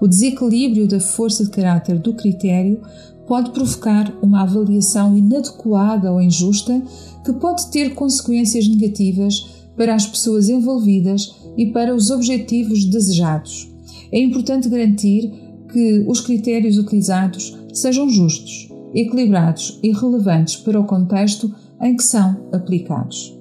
O 0.00 0.08
desequilíbrio 0.08 0.88
da 0.88 1.00
força 1.00 1.44
de 1.44 1.50
caráter 1.50 1.98
do 1.98 2.14
critério 2.14 2.80
pode 3.26 3.50
provocar 3.50 4.10
uma 4.22 4.42
avaliação 4.42 5.18
inadequada 5.18 6.10
ou 6.10 6.22
injusta 6.22 6.82
que 7.22 7.32
pode 7.34 7.70
ter 7.70 7.94
consequências 7.94 8.66
negativas 8.68 9.66
para 9.76 9.94
as 9.94 10.06
pessoas 10.06 10.48
envolvidas 10.48 11.34
e 11.58 11.66
para 11.66 11.94
os 11.94 12.10
objetivos 12.10 12.86
desejados. 12.86 13.68
É 14.10 14.18
importante 14.20 14.68
garantir 14.68 15.30
que 15.72 16.04
os 16.08 16.20
critérios 16.20 16.78
utilizados 16.78 17.56
sejam 17.72 18.08
justos, 18.08 18.68
equilibrados 18.94 19.78
e 19.82 19.92
relevantes 19.92 20.56
para 20.56 20.80
o 20.80 20.84
contexto 20.84 21.52
em 21.80 21.96
que 21.96 22.02
são 22.02 22.48
aplicados. 22.52 23.36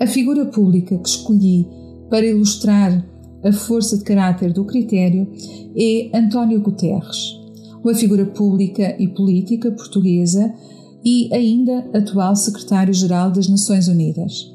A 0.00 0.06
figura 0.06 0.44
pública 0.46 0.98
que 0.98 1.08
escolhi 1.08 1.66
para 2.10 2.26
ilustrar 2.26 3.04
a 3.42 3.52
força 3.52 3.96
de 3.96 4.04
caráter 4.04 4.52
do 4.52 4.64
critério 4.64 5.28
é 5.76 6.10
António 6.16 6.60
Guterres, 6.60 7.38
uma 7.82 7.94
figura 7.94 8.26
pública 8.26 8.96
e 8.98 9.08
política 9.08 9.70
portuguesa 9.70 10.52
e 11.04 11.32
ainda 11.32 11.88
atual 11.94 12.34
secretário-geral 12.34 13.30
das 13.30 13.48
Nações 13.48 13.86
Unidas. 13.86 14.52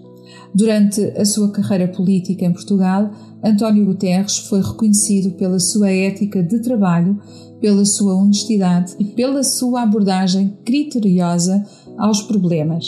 Durante 0.54 1.02
a 1.18 1.24
sua 1.24 1.50
carreira 1.50 1.88
política 1.88 2.46
em 2.46 2.52
Portugal, 2.52 3.10
António 3.44 3.86
Guterres 3.86 4.38
foi 4.38 4.62
reconhecido 4.62 5.32
pela 5.32 5.60
sua 5.60 5.90
ética 5.90 6.44
de 6.44 6.60
trabalho, 6.60 7.20
pela 7.60 7.86
sua 7.86 8.16
honestidade 8.16 8.96
e 9.00 9.06
pela 9.06 9.44
sua 9.44 9.82
abordagem 9.82 10.58
criteriosa 10.64 11.64
aos 11.98 12.22
problemas. 12.22 12.86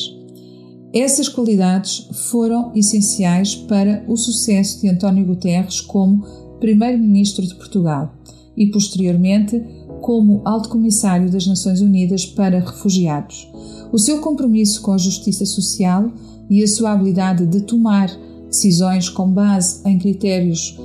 Essas 0.93 1.27
qualidades 1.27 2.07
foram 2.29 2.71
essenciais 2.75 3.55
para 3.55 4.03
o 4.07 4.15
sucesso 4.15 4.79
de 4.81 4.89
António 4.89 5.25
Guterres 5.25 5.81
como 5.81 6.23
Primeiro-Ministro 6.59 7.45
de 7.45 7.55
Portugal 7.55 8.13
e, 8.55 8.67
posteriormente, 8.67 9.59
como 10.01 10.41
Alto 10.45 10.69
Comissário 10.69 11.31
das 11.31 11.47
Nações 11.47 11.81
Unidas 11.81 12.25
para 12.27 12.59
Refugiados. 12.59 13.49
O 13.91 13.97
seu 13.97 14.19
compromisso 14.19 14.81
com 14.81 14.91
a 14.91 14.97
justiça 14.97 15.45
social 15.45 16.11
e 16.49 16.61
a 16.61 16.67
sua 16.67 16.91
habilidade 16.91 17.47
de 17.47 17.61
tomar 17.61 18.09
decisões 18.53 19.09
com 19.09 19.27
base 19.27 19.81
em 19.83 19.97
critérios 19.97 20.79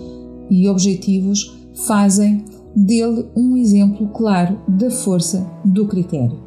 e 0.50 0.66
objetivos 0.66 1.54
fazem 1.86 2.44
dele 2.74 3.26
um 3.36 3.56
exemplo 3.56 4.08
claro 4.08 4.58
da 4.66 4.90
força 4.90 5.46
do 5.64 5.86
critério. 5.86 6.38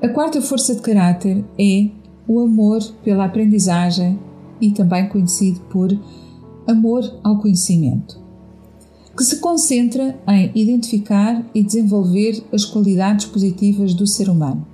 A 0.00 0.08
quarta 0.08 0.40
força 0.40 0.74
de 0.74 0.80
caráter 0.80 1.44
é 1.58 1.90
o 2.28 2.38
amor 2.38 2.80
pela 3.02 3.24
aprendizagem 3.24 4.18
e 4.60 4.70
também 4.70 5.08
conhecido 5.08 5.60
por 5.70 5.90
amor 6.66 7.02
ao 7.22 7.38
conhecimento. 7.38 8.22
que 9.16 9.22
se 9.22 9.36
concentra 9.36 10.18
em 10.26 10.50
identificar 10.56 11.48
e 11.54 11.62
desenvolver 11.62 12.42
as 12.52 12.64
qualidades 12.64 13.26
positivas 13.26 13.94
do 13.94 14.08
ser 14.08 14.28
humano. 14.28 14.66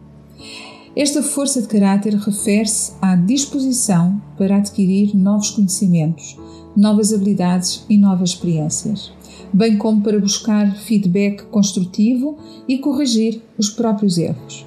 Esta 1.00 1.23
força 1.23 1.62
de 1.62 1.66
caráter 1.66 2.14
refere-se 2.14 2.92
à 3.00 3.16
disposição 3.16 4.21
para 4.37 4.59
adquirir 4.59 5.16
novos 5.16 5.49
conhecimentos, 5.49 6.37
novas 6.76 7.11
habilidades 7.11 7.87
e 7.88 7.97
novas 7.97 8.33
experiências, 8.33 9.11
bem 9.50 9.78
como 9.78 10.02
para 10.02 10.21
buscar 10.21 10.76
feedback 10.76 11.45
construtivo 11.45 12.37
e 12.69 12.76
corrigir 12.76 13.40
os 13.57 13.71
próprios 13.71 14.19
erros. 14.19 14.66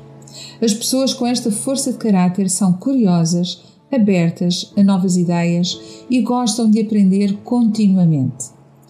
As 0.60 0.74
pessoas 0.74 1.14
com 1.14 1.28
esta 1.28 1.52
força 1.52 1.92
de 1.92 2.00
caráter 2.00 2.50
são 2.50 2.74
curiosas, 2.74 3.62
abertas 3.92 4.74
a 4.76 4.82
novas 4.82 5.18
ideias 5.18 5.80
e 6.10 6.20
gostam 6.22 6.68
de 6.68 6.82
aprender 6.82 7.42
continuamente. 7.44 8.46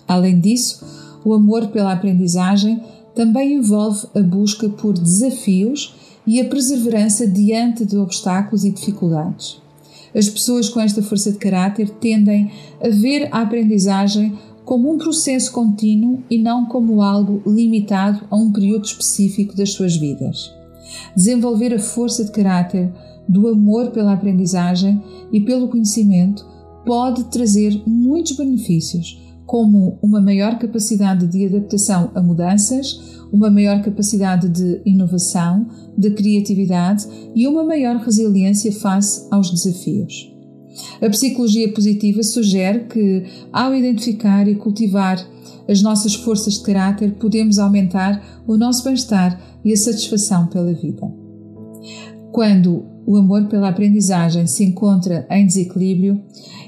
Além 0.08 0.40
disso, 0.40 0.82
o 1.26 1.34
amor 1.34 1.68
pela 1.68 1.92
aprendizagem 1.92 2.82
também 3.14 3.56
envolve 3.56 4.08
a 4.16 4.22
busca 4.22 4.70
por 4.70 4.94
desafios 4.94 5.94
e 6.26 6.40
a 6.40 6.46
perseverança 6.46 7.28
diante 7.28 7.86
de 7.86 7.98
obstáculos 7.98 8.64
e 8.64 8.72
dificuldades. 8.72 9.62
As 10.16 10.30
pessoas 10.30 10.70
com 10.70 10.80
esta 10.80 11.02
força 11.02 11.32
de 11.32 11.38
caráter 11.38 11.90
tendem 11.90 12.52
a 12.82 12.90
ver 12.90 13.30
a 13.32 13.42
aprendizagem 13.42 14.38
como 14.64 14.94
um 14.94 14.98
processo 14.98 15.52
contínuo 15.52 16.24
e 16.30 16.38
não 16.38 16.66
como 16.66 17.02
algo 17.02 17.42
limitado 17.46 18.26
a 18.30 18.36
um 18.36 18.52
período 18.52 18.86
específico 18.86 19.56
das 19.56 19.72
suas 19.72 19.96
vidas. 19.98 20.54
Desenvolver 21.16 21.74
a 21.74 21.80
força 21.80 22.24
de 22.24 22.32
caráter 22.32 22.92
do 23.28 23.48
amor 23.48 23.92
pela 23.92 24.14
aprendizagem 24.14 25.02
e 25.32 25.42
pelo 25.42 25.68
conhecimento 25.68 26.46
pode 26.86 27.26
trazer 27.26 27.82
muitos 27.86 28.34
benefícios, 28.34 29.20
como 29.54 30.00
uma 30.02 30.20
maior 30.20 30.58
capacidade 30.58 31.28
de 31.28 31.46
adaptação 31.46 32.10
a 32.16 32.22
mudanças, 32.24 33.00
uma 33.32 33.52
maior 33.52 33.84
capacidade 33.84 34.50
de 34.50 34.82
inovação, 34.84 35.68
de 35.96 36.10
criatividade 36.10 37.06
e 37.36 37.48
uma 37.48 37.64
maior 37.64 37.98
resiliência 37.98 38.72
face 38.72 39.28
aos 39.30 39.52
desafios. 39.52 40.34
A 41.00 41.08
psicologia 41.08 41.72
positiva 41.72 42.24
sugere 42.24 42.86
que, 42.86 43.26
ao 43.52 43.76
identificar 43.76 44.48
e 44.48 44.56
cultivar 44.56 45.24
as 45.70 45.84
nossas 45.84 46.16
forças 46.16 46.56
de 46.56 46.64
caráter, 46.64 47.14
podemos 47.20 47.60
aumentar 47.60 48.44
o 48.48 48.58
nosso 48.58 48.84
bem-estar 48.84 49.40
e 49.64 49.72
a 49.72 49.78
satisfação 49.78 50.48
pela 50.48 50.74
vida. 50.74 51.14
Quando 52.32 52.88
o 53.06 53.18
amor 53.18 53.46
pela 53.46 53.70
aprendizagem 53.70 54.48
se 54.48 54.64
encontra 54.64 55.28
em 55.30 55.46
desequilíbrio, 55.46 56.20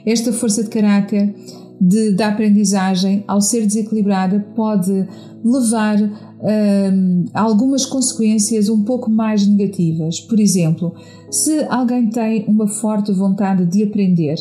esta 0.06 0.32
força 0.32 0.64
de 0.64 0.70
caráter 0.70 1.34
de, 1.80 2.12
da 2.12 2.30
aprendizagem, 2.30 3.24
ao 3.28 3.42
ser 3.42 3.66
desequilibrada, 3.66 4.40
pode 4.56 5.08
levar 5.44 5.98
um, 6.02 7.26
a 7.34 7.42
algumas 7.42 7.86
consequências 7.86 8.70
um 8.70 8.84
pouco 8.84 9.10
mais 9.10 9.48
negativas. 9.48 10.20
Por 10.20 10.40
exemplo, 10.40 10.94
se 11.30 11.64
alguém 11.70 12.10
tem 12.10 12.46
uma 12.48 12.68
forte 12.68 13.12
vontade 13.12 13.66
de 13.66 13.84
aprender, 13.84 14.36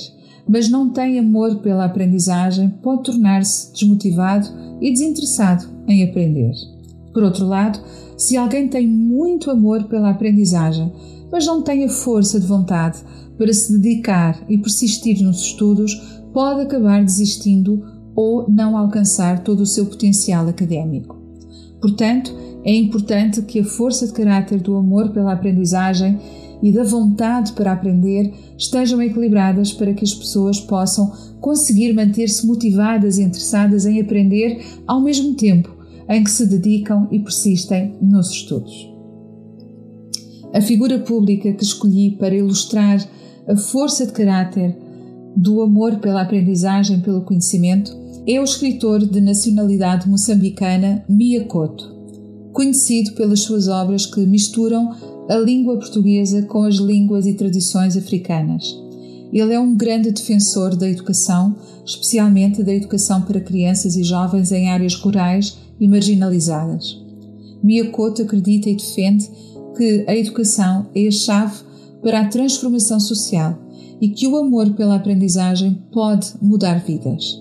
mas 0.49 0.69
não 0.69 0.91
tem 0.91 1.19
amor 1.19 1.57
pela 1.57 1.85
aprendizagem, 1.85 2.69
pode 2.83 3.05
tornar-se 3.05 3.73
desmotivado 3.73 4.49
e 4.81 4.93
desinteressado 4.93 5.67
em 5.89 6.05
aprender. 6.05 6.53
Por 7.13 7.23
outro 7.23 7.47
lado, 7.47 7.81
se 8.17 8.37
alguém 8.37 8.69
tem 8.69 8.87
muito 8.87 9.51
amor 9.51 9.85
pela 9.85 10.11
aprendizagem, 10.11 10.93
mas 11.31 11.47
não 11.47 11.63
tem 11.63 11.85
a 11.85 11.89
força 11.89 12.39
de 12.39 12.47
vontade 12.47 12.99
para 13.37 13.53
se 13.53 13.77
dedicar 13.79 14.41
e 14.49 14.59
persistir 14.59 15.23
nos 15.23 15.41
estudos, 15.41 16.14
pode 16.35 16.63
acabar 16.63 17.03
desistindo 17.03 17.83
ou 18.15 18.51
não 18.51 18.77
alcançar 18.77 19.43
todo 19.45 19.61
o 19.61 19.67
seu 19.67 19.87
potencial 19.87 20.47
académico. 20.49 21.17
Portanto, 21.81 22.35
é 22.65 22.75
importante 22.75 23.41
que 23.43 23.61
a 23.61 23.65
força 23.65 24.07
de 24.07 24.13
caráter 24.13 24.61
do 24.61 24.75
amor 24.75 25.11
pela 25.11 25.33
aprendizagem 25.33 26.19
e 26.63 26.73
da 26.73 26.83
vontade 26.83 27.53
para 27.53 27.73
aprender 27.73 28.33
estejam 28.59 29.01
equilibradas 29.01 29.73
para 29.73 29.93
que 29.95 30.05
as 30.05 30.15
pessoas 30.15 30.59
possam 30.59 31.13
conseguir 31.41 31.93
manter-se 31.93 32.47
motivadas 32.47 33.19
e 33.19 33.23
interessadas 33.23 33.87
em 33.87 34.01
aprender 34.01 34.65
ao 34.87 35.01
mesmo 35.01 35.35
tempo 35.35 35.77
em 36.09 36.25
que 36.25 36.31
se 36.31 36.47
dedicam 36.47 37.07
e 37.13 37.19
persistem 37.19 37.97
nos 38.01 38.31
estudos. 38.31 38.91
A 40.53 40.61
figura 40.61 40.99
pública 41.01 41.53
que 41.53 41.65
escolhi 41.65 42.13
para 42.13 42.35
ilustrar 42.35 42.99
a 43.47 43.57
força 43.57 44.07
de 44.07 44.13
caráter 44.13 44.84
do 45.37 45.63
amor 45.63 45.97
pela 45.97 46.23
aprendizagem 46.23 47.01
pelo 47.01 47.23
conhecimento 47.23 47.97
é 48.27 48.41
o 48.41 48.45
escritor 48.45 49.05
de 49.05 49.21
nacionalidade 49.21 50.09
moçambicana 50.09 51.05
Mia 51.09 51.45
Couto, 51.45 51.95
conhecido 52.53 53.13
pelas 53.13 53.41
suas 53.41 53.69
obras 53.69 54.07
que 54.07 54.21
misturam 54.21 54.95
a 55.29 55.37
língua 55.37 55.77
portuguesa 55.77 56.43
com 56.43 56.63
as 56.63 56.77
línguas 56.77 57.27
e 57.27 57.35
tradições 57.35 57.97
africanas. 57.97 58.65
Ele 59.33 59.53
é 59.53 59.59
um 59.59 59.77
grande 59.77 60.13
defensor 60.13 60.77
da 60.77 60.89
educação, 60.89 61.57
especialmente 61.85 62.63
da 62.63 62.73
educação 62.73 63.23
para 63.23 63.41
crianças 63.41 63.97
e 63.97 64.05
jovens 64.05 64.53
em 64.53 64.71
áreas 64.71 64.95
rurais 64.95 65.59
e 65.81 65.89
marginalizadas. 65.89 67.03
Mia 67.63 67.91
Couto 67.91 68.23
acredita 68.23 68.71
e 68.71 68.77
defende 68.77 69.29
que 69.77 70.05
a 70.07 70.15
educação 70.15 70.87
é 70.95 71.09
a 71.09 71.11
chave 71.11 71.57
para 72.01 72.21
a 72.21 72.29
transformação 72.29 73.01
social 73.01 73.64
e 74.01 74.09
que 74.09 74.27
o 74.27 74.37
amor 74.37 74.71
pela 74.75 74.97
aprendizagem 74.97 75.83
pode 75.93 76.33
mudar 76.41 76.85
vidas. 76.85 77.41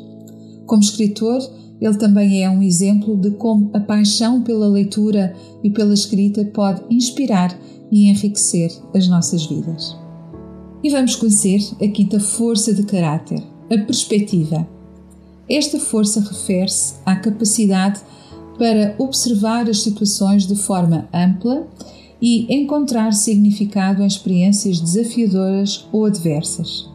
Como 0.65 0.81
escritor, 0.81 1.41
ele 1.81 1.97
também 1.97 2.43
é 2.43 2.49
um 2.49 2.61
exemplo 2.61 3.17
de 3.17 3.31
como 3.31 3.69
a 3.73 3.79
paixão 3.79 4.41
pela 4.41 4.67
leitura 4.67 5.35
e 5.63 5.69
pela 5.69 5.93
escrita 5.93 6.45
pode 6.45 6.81
inspirar 6.89 7.57
e 7.91 8.09
enriquecer 8.09 8.71
as 8.95 9.07
nossas 9.07 9.45
vidas. 9.45 9.95
E 10.83 10.89
vamos 10.89 11.15
conhecer 11.15 11.61
a 11.81 11.87
quinta 11.87 12.19
força 12.19 12.73
de 12.73 12.83
caráter, 12.83 13.41
a 13.71 13.77
perspectiva. 13.85 14.67
Esta 15.49 15.79
força 15.79 16.21
refere-se 16.21 16.95
à 17.05 17.15
capacidade 17.15 18.01
para 18.57 18.95
observar 18.97 19.69
as 19.69 19.81
situações 19.81 20.47
de 20.47 20.55
forma 20.55 21.07
ampla 21.13 21.67
e 22.25 22.47
encontrar 22.55 23.11
significado 23.11 24.01
em 24.01 24.07
experiências 24.07 24.79
desafiadoras 24.79 25.85
ou 25.91 26.05
adversas. 26.05 26.89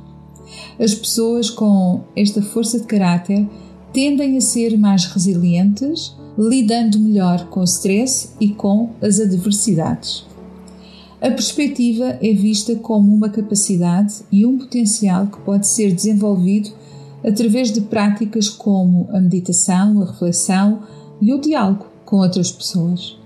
As 0.81 0.95
pessoas 0.95 1.51
com 1.51 2.01
esta 2.17 2.41
força 2.41 2.81
de 2.81 2.87
caráter 2.87 3.47
tendem 3.93 4.39
a 4.39 4.41
ser 4.41 4.79
mais 4.79 5.05
resilientes, 5.05 6.17
lidando 6.39 6.99
melhor 6.99 7.47
com 7.51 7.61
o 7.61 7.65
stress 7.65 8.31
e 8.41 8.49
com 8.49 8.89
as 9.03 9.21
adversidades. 9.21 10.25
A 11.21 11.31
perspectiva 11.31 12.19
é 12.23 12.33
vista 12.33 12.77
como 12.77 13.15
uma 13.15 13.29
capacidade 13.29 14.23
e 14.33 14.47
um 14.47 14.57
potencial 14.57 15.27
que 15.27 15.41
pode 15.41 15.69
ser 15.69 15.93
desenvolvido 15.93 16.71
através 17.23 17.71
de 17.71 17.83
práticas 17.83 18.49
como 18.49 19.07
a 19.11 19.21
meditação, 19.21 20.01
a 20.01 20.07
reflexão 20.07 20.81
e 21.21 21.35
o 21.35 21.39
diálogo 21.39 21.85
com 22.07 22.17
outras 22.17 22.51
pessoas. 22.51 23.18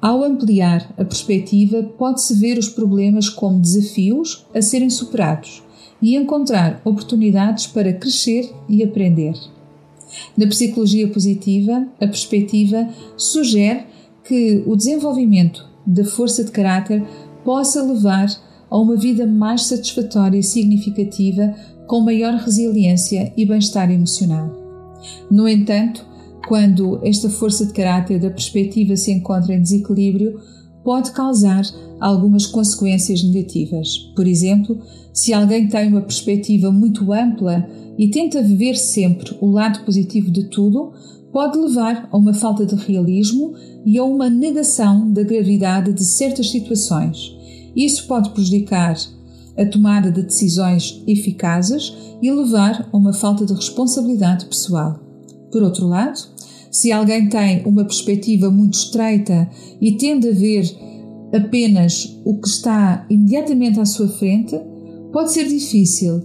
Ao 0.00 0.24
ampliar 0.24 0.94
a 0.96 1.04
perspectiva, 1.04 1.82
pode-se 1.82 2.34
ver 2.34 2.56
os 2.58 2.68
problemas 2.68 3.28
como 3.28 3.60
desafios 3.60 4.46
a 4.54 4.62
serem 4.62 4.88
superados 4.88 5.62
e 6.00 6.16
encontrar 6.16 6.80
oportunidades 6.84 7.66
para 7.66 7.92
crescer 7.92 8.50
e 8.66 8.82
aprender. 8.82 9.34
Na 10.36 10.46
psicologia 10.46 11.06
positiva, 11.08 11.86
a 12.00 12.06
perspectiva 12.06 12.88
sugere 13.16 13.84
que 14.24 14.62
o 14.66 14.74
desenvolvimento 14.74 15.68
da 15.86 16.04
força 16.04 16.42
de 16.44 16.50
caráter 16.50 17.06
possa 17.44 17.82
levar 17.82 18.28
a 18.70 18.78
uma 18.78 18.96
vida 18.96 19.26
mais 19.26 19.64
satisfatória 19.64 20.38
e 20.38 20.42
significativa, 20.42 21.54
com 21.86 22.00
maior 22.00 22.34
resiliência 22.34 23.32
e 23.36 23.44
bem-estar 23.44 23.90
emocional. 23.90 24.50
No 25.30 25.48
entanto, 25.48 26.06
quando 26.46 27.00
esta 27.04 27.28
força 27.28 27.66
de 27.66 27.72
caráter 27.72 28.18
da 28.18 28.30
perspectiva 28.30 28.96
se 28.96 29.12
encontra 29.12 29.54
em 29.54 29.62
desequilíbrio, 29.62 30.40
pode 30.82 31.12
causar 31.12 31.62
algumas 32.00 32.46
consequências 32.46 33.22
negativas. 33.22 33.98
Por 34.16 34.26
exemplo, 34.26 34.78
se 35.12 35.32
alguém 35.32 35.68
tem 35.68 35.88
uma 35.88 36.00
perspectiva 36.00 36.70
muito 36.70 37.12
ampla 37.12 37.66
e 37.98 38.08
tenta 38.08 38.42
viver 38.42 38.76
sempre 38.76 39.36
o 39.40 39.50
lado 39.50 39.84
positivo 39.84 40.30
de 40.30 40.44
tudo, 40.44 40.92
pode 41.32 41.58
levar 41.58 42.08
a 42.10 42.16
uma 42.16 42.32
falta 42.32 42.64
de 42.64 42.74
realismo 42.74 43.54
e 43.84 43.98
a 43.98 44.04
uma 44.04 44.30
negação 44.30 45.12
da 45.12 45.22
gravidade 45.22 45.92
de 45.92 46.04
certas 46.04 46.50
situações. 46.50 47.36
Isso 47.76 48.06
pode 48.06 48.30
prejudicar 48.30 48.96
a 49.56 49.66
tomada 49.66 50.10
de 50.10 50.22
decisões 50.22 51.02
eficazes 51.06 51.94
e 52.22 52.30
levar 52.30 52.88
a 52.90 52.96
uma 52.96 53.12
falta 53.12 53.44
de 53.44 53.52
responsabilidade 53.52 54.46
pessoal. 54.46 55.09
Por 55.50 55.62
outro 55.62 55.86
lado, 55.86 56.18
se 56.70 56.92
alguém 56.92 57.28
tem 57.28 57.62
uma 57.64 57.84
perspectiva 57.84 58.50
muito 58.50 58.74
estreita 58.74 59.50
e 59.80 59.92
tende 59.92 60.28
a 60.28 60.32
ver 60.32 60.64
apenas 61.32 62.16
o 62.24 62.40
que 62.40 62.48
está 62.48 63.06
imediatamente 63.10 63.80
à 63.80 63.84
sua 63.84 64.08
frente, 64.08 64.58
pode 65.12 65.32
ser 65.32 65.48
difícil 65.48 66.22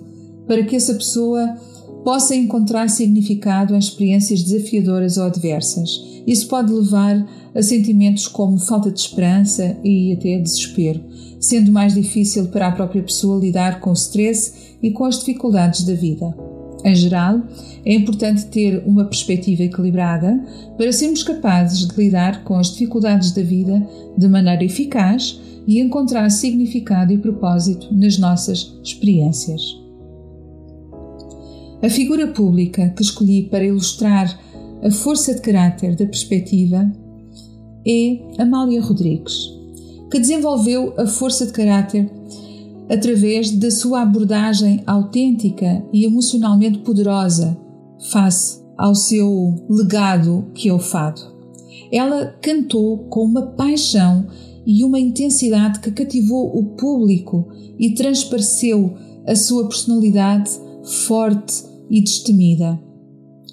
para 0.47 0.63
que 0.63 0.75
essa 0.75 0.93
pessoa 0.93 1.57
possa 2.03 2.35
encontrar 2.35 2.87
significado 2.87 3.73
em 3.73 3.79
experiências 3.79 4.43
desafiadoras 4.43 5.17
ou 5.17 5.23
adversas. 5.23 5.89
Isso 6.27 6.47
pode 6.47 6.71
levar 6.71 7.27
a 7.53 7.61
sentimentos 7.61 8.27
como 8.27 8.59
falta 8.59 8.91
de 8.91 8.99
esperança 8.99 9.77
e 9.83 10.13
até 10.13 10.37
desespero, 10.37 11.01
sendo 11.39 11.71
mais 11.71 11.93
difícil 11.95 12.47
para 12.47 12.67
a 12.67 12.71
própria 12.71 13.01
pessoa 13.01 13.39
lidar 13.39 13.79
com 13.79 13.89
o 13.89 13.93
stress 13.93 14.77
e 14.83 14.91
com 14.91 15.05
as 15.05 15.19
dificuldades 15.19 15.83
da 15.83 15.93
vida. 15.93 16.44
Em 16.85 16.93
geral, 16.93 17.41
é 17.83 17.95
importante 17.95 18.45
ter 18.45 18.83
uma 18.85 19.05
perspectiva 19.05 19.63
equilibrada 19.63 20.39
para 20.77 20.93
sermos 20.93 21.23
capazes 21.23 21.87
de 21.87 21.97
lidar 21.97 22.43
com 22.43 22.55
as 22.55 22.71
dificuldades 22.71 23.31
da 23.31 23.41
vida 23.41 23.83
de 24.15 24.27
maneira 24.27 24.63
eficaz 24.63 25.41
e 25.65 25.81
encontrar 25.81 26.29
significado 26.29 27.11
e 27.11 27.17
propósito 27.17 27.87
nas 27.91 28.19
nossas 28.19 28.71
experiências. 28.83 29.61
A 31.81 31.89
figura 31.89 32.27
pública 32.27 32.89
que 32.89 33.01
escolhi 33.01 33.43
para 33.49 33.65
ilustrar 33.65 34.39
a 34.83 34.91
força 34.91 35.33
de 35.33 35.41
caráter 35.41 35.95
da 35.95 36.05
perspectiva 36.05 36.91
é 37.87 38.19
Amália 38.37 38.81
Rodrigues, 38.81 39.49
que 40.11 40.19
desenvolveu 40.19 40.93
a 40.99 41.07
força 41.07 41.47
de 41.47 41.51
caráter 41.51 42.07
através 42.89 43.51
da 43.51 43.71
sua 43.71 44.01
abordagem 44.01 44.81
autêntica 44.85 45.83
e 45.91 46.05
emocionalmente 46.05 46.79
poderosa 46.79 47.57
face 48.11 48.63
ao 48.77 48.93
seu 48.93 49.55
legado 49.69 50.51
que 50.53 50.69
é 50.69 50.73
o 50.73 50.79
fado. 50.79 51.21
Ela 51.91 52.35
cantou 52.41 52.99
com 53.09 53.23
uma 53.23 53.41
paixão 53.41 54.27
e 54.65 54.83
uma 54.83 54.99
intensidade 54.99 55.79
que 55.79 55.91
cativou 55.91 56.57
o 56.57 56.75
público 56.75 57.47
e 57.79 57.93
transpareceu 57.93 58.95
a 59.27 59.35
sua 59.35 59.67
personalidade 59.67 60.49
forte 61.07 61.63
e 61.89 62.01
destemida. 62.01 62.79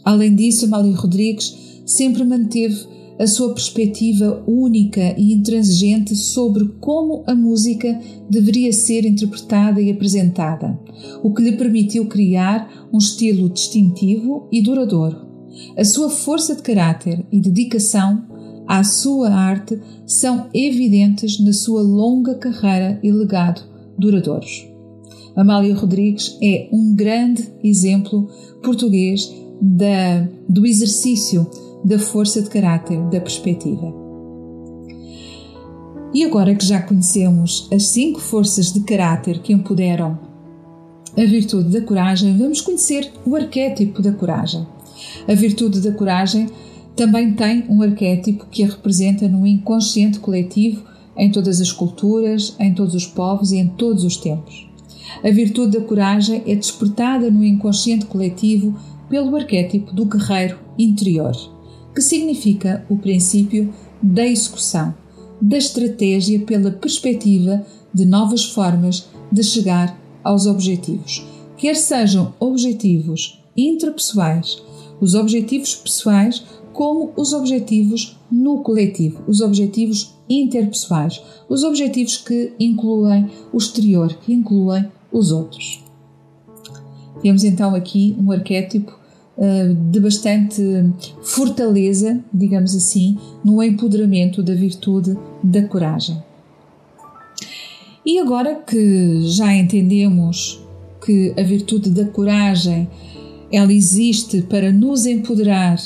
Além 0.05 0.35
disso, 0.35 0.65
Amália 0.65 0.95
Rodrigues 0.95 1.83
sempre 1.87 2.25
manteve 2.25 2.87
a 3.19 3.27
sua 3.27 3.55
perspectiva 3.55 4.43
única 4.47 5.15
e 5.19 5.33
intransigente 5.33 6.15
sobre 6.17 6.67
como 6.81 7.23
a 7.27 7.35
música 7.35 8.01
deveria 8.29 8.73
ser 8.73 9.05
interpretada 9.05 9.81
e 9.81 9.91
apresentada, 9.91 10.79
o 11.23 11.33
que 11.33 11.43
lhe 11.43 11.53
permitiu 11.53 12.07
criar 12.07 12.89
um 12.93 12.99
estilo 12.99 13.49
distintivo 13.49 14.49
e 14.51 14.63
duradouro. 14.63 15.33
A 15.77 15.85
sua 15.85 16.09
força 16.09 16.57
de 16.57 16.63
caráter 16.63 17.25
e 17.31 17.41
dedicação 17.41 18.25
à 18.67 18.83
sua 18.83 19.31
arte 19.31 19.79
são 20.07 20.49
evidentes 20.55 21.39
na 21.41 21.53
sua 21.53 21.83
longa 21.83 22.35
carreira 22.35 22.99
e 23.03 23.11
legado 23.11 23.63
duradouros. 23.99 24.67
Amália 25.37 25.75
Rodrigues 25.75 26.37
é 26.43 26.69
um 26.73 26.95
grande 26.95 27.49
exemplo 27.63 28.29
português 28.63 29.33
da, 29.61 30.29
do 30.49 30.67
exercício 30.67 31.49
da 31.85 31.99
força 31.99 32.43
de 32.43 32.49
caráter, 32.49 32.99
da 33.11 33.21
perspectiva. 33.21 33.93
E 36.15 36.25
agora 36.25 36.55
que 36.55 36.65
já 36.65 36.81
conhecemos 36.81 37.69
as 37.73 37.87
cinco 37.87 38.21
forças 38.21 38.73
de 38.73 38.81
caráter 38.81 39.41
que 39.41 39.53
empoderam 39.53 40.19
a 41.17 41.25
virtude 41.25 41.71
da 41.71 41.85
coragem, 41.85 42.37
vamos 42.37 42.61
conhecer 42.61 43.11
o 43.27 43.35
arquétipo 43.35 44.01
da 44.01 44.13
coragem. 44.13 44.67
A 45.27 45.35
virtude 45.35 45.81
da 45.81 45.93
coragem 45.93 46.49
também 46.95 47.33
tem 47.33 47.65
um 47.69 47.83
arquétipo 47.83 48.47
que 48.51 48.63
a 48.63 48.67
representa 48.67 49.29
no 49.29 49.47
inconsciente 49.47 50.21
coletivo 50.21 50.85
em 51.17 51.31
todas 51.31 51.61
as 51.61 51.73
culturas, 51.73 52.57
em 52.59 52.73
todos 52.75 52.95
os 52.95 53.07
povos 53.07 53.53
e 53.53 53.59
em 53.59 53.69
todos 53.69 54.05
os 54.05 54.17
tempos. 54.17 54.67
A 55.23 55.31
virtude 55.31 55.79
da 55.79 55.85
coragem 55.85 56.43
é 56.47 56.55
despertada 56.55 57.31
no 57.31 57.45
inconsciente 57.45 58.07
coletivo 58.07 58.75
pelo 59.09 59.37
arquétipo 59.37 59.93
do 59.93 60.07
guerreiro 60.07 60.59
interior, 60.79 61.35
que 61.95 62.01
significa 62.01 62.85
o 62.89 62.97
princípio 62.97 63.73
da 64.03 64.27
execução, 64.27 64.95
da 65.41 65.57
estratégia 65.57 66.41
pela 66.41 66.71
perspectiva 66.71 67.65
de 67.93 68.05
novas 68.05 68.45
formas 68.45 69.09
de 69.31 69.43
chegar 69.43 69.99
aos 70.25 70.47
objetivos, 70.47 71.27
quer 71.57 71.77
sejam 71.77 72.35
objetivos 72.39 73.43
intrapessoais, 73.57 74.63
os 75.01 75.15
objetivos 75.15 75.75
pessoais, 75.75 76.45
como 76.73 77.13
os 77.17 77.33
objetivos 77.33 78.17
no 78.31 78.63
coletivo, 78.63 79.23
os 79.27 79.41
objetivos 79.41 80.15
interpessoais, 80.29 81.21
os 81.49 81.65
objetivos 81.65 82.17
que 82.17 82.53
incluem 82.59 83.31
o 83.53 83.59
exterior, 83.59 84.15
que 84.15 84.33
incluem 84.33 84.91
os 85.13 85.31
outros. 85.31 85.83
Temos 87.21 87.45
então 87.45 87.75
aqui 87.75 88.17
um 88.19 88.33
arquétipo 88.33 88.99
de 89.91 89.99
bastante 89.99 90.63
fortaleza, 91.23 92.21
digamos 92.33 92.77
assim, 92.77 93.19
no 93.45 93.63
empoderamento 93.63 94.43
da 94.43 94.55
virtude 94.55 95.19
da 95.43 95.63
coragem. 95.63 96.23
E 98.07 98.19
agora 98.19 98.55
que 98.55 99.23
já 99.29 99.55
entendemos 99.55 100.61
que 101.05 101.35
a 101.37 101.43
virtude 101.43 101.91
da 101.91 102.05
coragem 102.05 102.89
ela 103.51 103.73
existe 103.73 104.43
para 104.43 104.73
nos 104.73 105.07
empoderar 105.07 105.77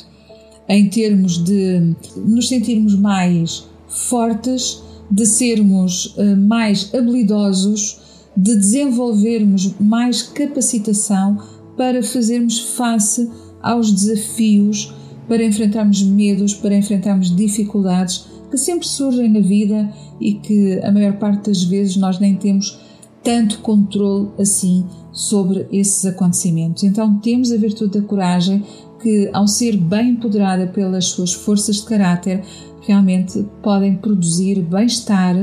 em 0.68 0.88
termos 0.88 1.42
de 1.42 1.94
nos 2.16 2.48
sentirmos 2.48 2.94
mais 2.94 3.66
fortes, 3.88 4.82
de 5.10 5.24
sermos 5.26 6.14
uh, 6.16 6.36
mais 6.36 6.92
habilidosos 6.94 8.00
de 8.36 8.54
desenvolvermos 8.54 9.72
mais 9.80 10.22
capacitação 10.22 11.38
para 11.76 12.02
fazermos 12.02 12.58
face 12.58 13.28
aos 13.66 13.90
desafios, 13.90 14.94
para 15.28 15.44
enfrentarmos 15.44 16.02
medos, 16.02 16.54
para 16.54 16.76
enfrentarmos 16.76 17.34
dificuldades 17.34 18.26
que 18.50 18.56
sempre 18.56 18.86
surgem 18.86 19.28
na 19.28 19.40
vida 19.40 19.92
e 20.20 20.34
que 20.34 20.78
a 20.84 20.92
maior 20.92 21.14
parte 21.14 21.48
das 21.48 21.64
vezes 21.64 21.96
nós 21.96 22.20
nem 22.20 22.36
temos 22.36 22.78
tanto 23.24 23.58
controle 23.58 24.28
assim 24.38 24.86
sobre 25.10 25.66
esses 25.72 26.06
acontecimentos. 26.06 26.84
Então 26.84 27.18
temos 27.18 27.50
a 27.50 27.56
virtude 27.56 27.98
da 27.98 28.06
coragem 28.06 28.62
que, 29.02 29.28
ao 29.32 29.48
ser 29.48 29.76
bem 29.76 30.10
empoderada 30.10 30.68
pelas 30.68 31.06
suas 31.06 31.32
forças 31.32 31.76
de 31.76 31.86
caráter, 31.86 32.44
realmente 32.82 33.44
podem 33.62 33.96
produzir 33.96 34.62
bem-estar, 34.62 35.34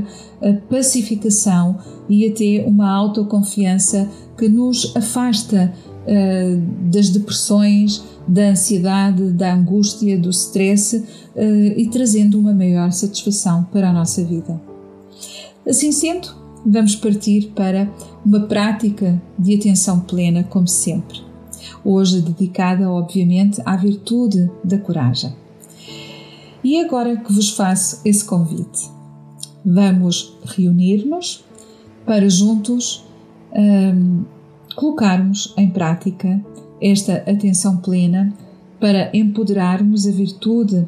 pacificação 0.69 1.77
e 2.07 2.25
até 2.25 2.65
uma 2.65 2.89
autoconfiança 2.89 4.09
que 4.37 4.47
nos 4.47 4.95
afasta 4.95 5.73
uh, 6.03 6.89
das 6.91 7.09
depressões, 7.09 8.03
da 8.27 8.49
ansiedade, 8.49 9.31
da 9.31 9.53
angústia, 9.53 10.17
do 10.17 10.29
stress 10.29 10.97
uh, 10.97 11.39
e 11.77 11.87
trazendo 11.89 12.39
uma 12.39 12.53
maior 12.53 12.91
satisfação 12.91 13.63
para 13.65 13.89
a 13.89 13.93
nossa 13.93 14.23
vida. 14.23 14.59
Assim 15.67 15.91
sendo, 15.91 16.29
vamos 16.65 16.95
partir 16.95 17.51
para 17.55 17.89
uma 18.25 18.41
prática 18.41 19.21
de 19.37 19.55
atenção 19.55 19.99
plena, 19.99 20.43
como 20.43 20.67
sempre. 20.67 21.21
Hoje 21.83 22.21
dedicada, 22.21 22.89
obviamente, 22.89 23.61
à 23.65 23.75
virtude 23.75 24.49
da 24.63 24.77
coragem. 24.77 25.33
E 26.63 26.79
agora 26.79 27.17
que 27.17 27.31
vos 27.31 27.49
faço 27.49 27.99
esse 28.05 28.23
convite, 28.23 28.89
vamos 29.65 30.37
reunir-nos 30.45 31.43
para 32.05 32.29
juntos 32.29 33.05
um, 33.53 34.23
colocarmos 34.75 35.53
em 35.57 35.69
prática 35.69 36.43
esta 36.81 37.17
atenção 37.17 37.77
plena 37.77 38.33
para 38.79 39.09
empoderarmos 39.15 40.05
a 40.07 40.11
virtude 40.11 40.87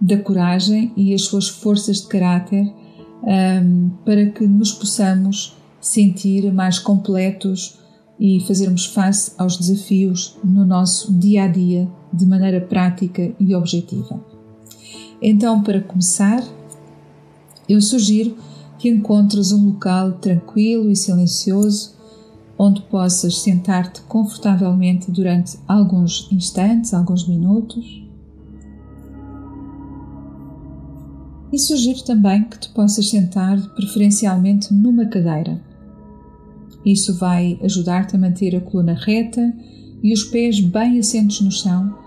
da 0.00 0.16
coragem 0.18 0.92
e 0.96 1.14
as 1.14 1.22
suas 1.22 1.48
forças 1.48 2.02
de 2.02 2.06
caráter 2.06 2.72
um, 3.22 3.90
para 4.04 4.26
que 4.26 4.46
nos 4.46 4.72
possamos 4.72 5.56
sentir 5.80 6.52
mais 6.52 6.78
completos 6.78 7.78
e 8.18 8.40
fazermos 8.46 8.86
face 8.86 9.32
aos 9.38 9.56
desafios 9.56 10.36
no 10.44 10.64
nosso 10.64 11.12
dia 11.12 11.44
a 11.44 11.48
dia 11.48 11.88
de 12.12 12.24
maneira 12.26 12.60
prática 12.60 13.32
e 13.40 13.54
objetiva. 13.54 14.24
Então, 15.20 15.62
para 15.62 15.80
começar, 15.80 16.44
eu 17.68 17.80
sugiro 17.80 18.36
que 18.78 18.88
encontres 18.88 19.52
um 19.52 19.66
local 19.66 20.12
tranquilo 20.12 20.90
e 20.90 20.96
silencioso 20.96 21.93
onde 22.58 22.82
possas 22.82 23.38
sentar-te 23.42 24.00
confortavelmente 24.02 25.10
durante 25.10 25.58
alguns 25.66 26.28
instantes, 26.30 26.94
alguns 26.94 27.26
minutos. 27.26 28.02
E 31.52 31.58
sugiro 31.58 32.02
também 32.04 32.44
que 32.44 32.58
te 32.58 32.68
possas 32.70 33.08
sentar 33.08 33.60
preferencialmente 33.74 34.72
numa 34.72 35.06
cadeira. 35.06 35.62
Isso 36.84 37.14
vai 37.16 37.58
ajudar-te 37.62 38.16
a 38.16 38.18
manter 38.18 38.56
a 38.56 38.60
coluna 38.60 38.94
reta 38.94 39.54
e 40.02 40.12
os 40.12 40.24
pés 40.24 40.60
bem 40.60 40.98
assentos 40.98 41.40
no 41.40 41.50
chão 41.50 42.04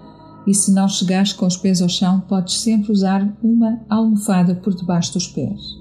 e 0.48 0.54
se 0.54 0.72
não 0.72 0.88
chegares 0.88 1.34
com 1.34 1.46
os 1.46 1.58
pés 1.58 1.82
ao 1.82 1.90
chão, 1.90 2.22
podes 2.22 2.60
sempre 2.62 2.94
usar 2.94 3.38
uma 3.44 3.82
almofada 3.90 4.56
por 4.56 4.74
debaixo 4.74 5.14
dos 5.14 5.28
pés. 5.28 5.78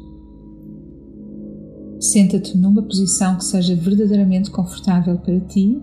Senta-te 1.98 2.56
numa 2.58 2.82
posição 2.82 3.36
que 3.36 3.44
seja 3.44 3.74
verdadeiramente 3.74 4.50
confortável 4.50 5.18
para 5.18 5.40
ti. 5.40 5.82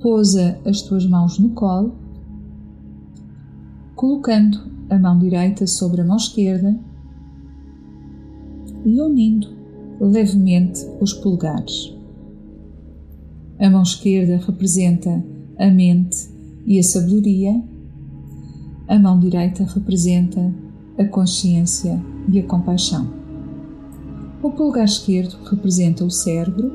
Pousa 0.00 0.58
as 0.64 0.82
tuas 0.82 1.06
mãos 1.06 1.38
no 1.38 1.50
colo, 1.50 1.94
colocando 3.94 4.58
a 4.90 4.98
mão 4.98 5.18
direita 5.18 5.66
sobre 5.66 6.00
a 6.00 6.04
mão 6.04 6.16
esquerda 6.16 6.76
e 8.84 9.00
unindo 9.00 9.48
levemente 10.00 10.84
os 11.00 11.12
polegares. 11.12 11.94
A 13.60 13.70
mão 13.70 13.82
esquerda 13.82 14.38
representa 14.44 15.24
a 15.56 15.70
mente 15.70 16.28
e 16.66 16.80
a 16.80 16.82
sabedoria, 16.82 17.62
a 18.88 18.98
mão 18.98 19.20
direita 19.20 19.62
representa 19.62 20.52
a 20.98 21.04
consciência 21.04 22.02
e 22.28 22.40
a 22.40 22.42
compaixão. 22.42 23.21
O 24.42 24.50
polegar 24.50 24.86
esquerdo 24.86 25.38
representa 25.48 26.04
o 26.04 26.10
cérebro 26.10 26.72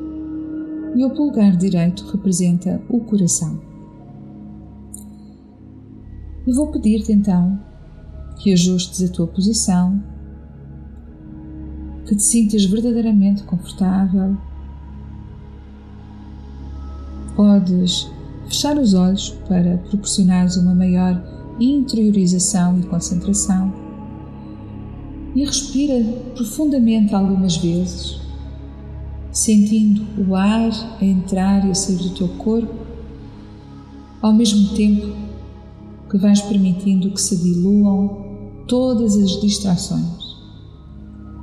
e 0.95 1.03
o 1.03 1.09
polegar 1.09 1.57
direito 1.57 2.05
representa 2.05 2.81
o 2.87 3.01
coração. 3.01 3.59
E 6.47 6.53
vou 6.53 6.71
pedir-te 6.71 7.11
então 7.11 7.59
que 8.37 8.53
ajustes 8.53 9.09
a 9.09 9.11
tua 9.11 9.27
posição, 9.27 10.01
que 12.05 12.15
te 12.15 12.23
sintas 12.23 12.63
verdadeiramente 12.63 13.43
confortável. 13.43 14.37
Podes 17.35 18.09
fechar 18.45 18.77
os 18.77 18.93
olhos 18.93 19.31
para 19.45 19.77
proporcionares 19.89 20.55
uma 20.55 20.73
maior 20.73 21.21
interiorização 21.59 22.79
e 22.79 22.83
concentração. 22.83 23.86
E 25.37 25.45
respira 25.45 26.03
profundamente 26.33 27.13
algumas 27.13 27.57
vezes, 27.57 28.19
sentindo 29.31 30.03
o 30.27 30.33
ar 30.33 30.71
a 30.99 31.05
entrar 31.05 31.63
e 31.63 31.69
a 31.69 31.75
sair 31.75 31.97
do 31.97 32.09
teu 32.09 32.27
corpo, 32.27 32.73
ao 34.19 34.33
mesmo 34.33 34.75
tempo 34.75 35.15
que 36.09 36.17
vais 36.17 36.41
permitindo 36.41 37.11
que 37.11 37.21
se 37.21 37.37
diluam 37.37 38.65
todas 38.67 39.15
as 39.15 39.39
distrações, 39.39 40.39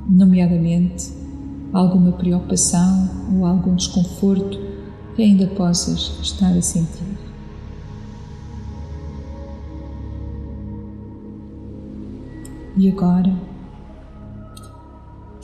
nomeadamente 0.09 1.13
alguma 1.71 2.11
preocupação 2.11 3.09
ou 3.33 3.45
algum 3.45 3.75
desconforto 3.75 4.59
que 5.15 5.21
ainda 5.23 5.47
possas 5.47 6.11
estar 6.21 6.51
a 6.51 6.61
sentir. 6.61 7.17
E 12.75 12.89
agora, 12.89 13.54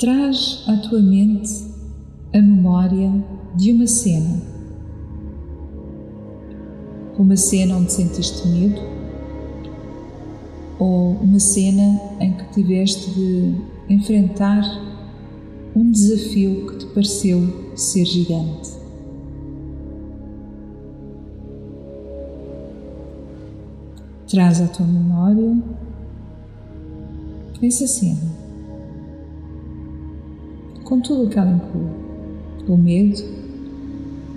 traz 0.01 0.63
à 0.67 0.75
tua 0.77 0.99
mente 0.99 1.63
a 2.33 2.41
memória 2.41 3.23
de 3.55 3.71
uma 3.71 3.85
cena. 3.85 4.41
Uma 7.19 7.37
cena 7.37 7.77
onde 7.77 7.93
sentiste 7.93 8.47
medo, 8.47 8.81
ou 10.79 11.11
uma 11.17 11.39
cena 11.39 12.01
em 12.19 12.33
que 12.33 12.51
tiveste 12.51 13.11
de 13.11 13.53
enfrentar 13.93 14.63
um 15.75 15.91
desafio 15.91 16.65
que 16.65 16.77
te 16.79 16.85
pareceu 16.87 17.75
ser 17.75 18.03
gigante. 18.03 18.71
Traz 24.27 24.61
à 24.61 24.67
tua 24.67 24.87
memória 24.87 25.61
essa 27.61 27.85
cena, 27.85 28.40
com 30.91 30.99
tudo 30.99 31.23
o 31.23 31.29
que 31.29 31.39
ela 31.39 31.49
inclui: 31.49 31.89
o 32.67 32.75
medo, 32.75 33.23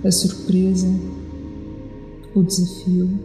a 0.05 0.09
surpresa, 0.09 0.87
o 2.33 2.41
desafio, 2.41 3.19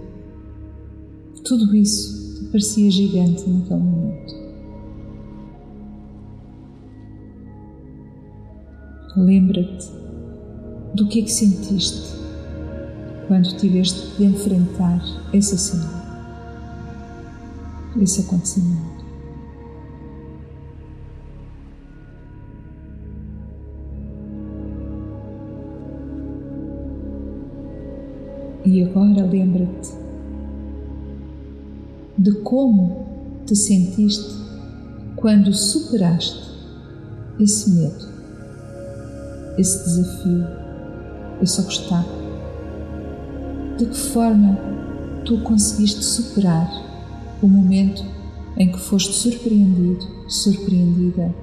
tudo 1.45 1.77
isso 1.77 2.49
parecia 2.51 2.91
gigante 2.91 3.49
naquele 3.49 3.81
momento. 3.81 4.35
Lembra-te 9.17 9.87
do 10.97 11.07
que 11.07 11.21
é 11.21 11.23
que 11.23 11.31
sentiste 11.31 12.19
quando 13.29 13.57
tiveste 13.59 14.17
de 14.17 14.25
enfrentar 14.25 15.01
essa 15.33 15.57
cena 15.57 16.01
esse 18.01 18.23
acontecimento. 18.23 18.90
E 28.65 28.83
agora 28.83 29.25
lembra-te 29.25 29.91
de 32.19 32.33
como 32.43 33.07
te 33.47 33.57
sentiste 33.57 34.35
quando 35.17 35.51
superaste 35.55 36.51
esse 37.39 37.71
medo, 37.71 38.07
esse 39.57 39.79
desafio, 39.85 40.47
esse 41.41 41.59
obstáculo. 41.63 42.21
De 43.79 43.87
que 43.87 43.97
forma 43.97 44.59
tu 45.25 45.41
conseguiste 45.41 46.05
superar 46.05 46.71
o 47.41 47.49
momento 47.49 48.05
em 48.59 48.71
que 48.71 48.79
foste 48.79 49.15
surpreendido, 49.15 50.07
surpreendida 50.29 51.35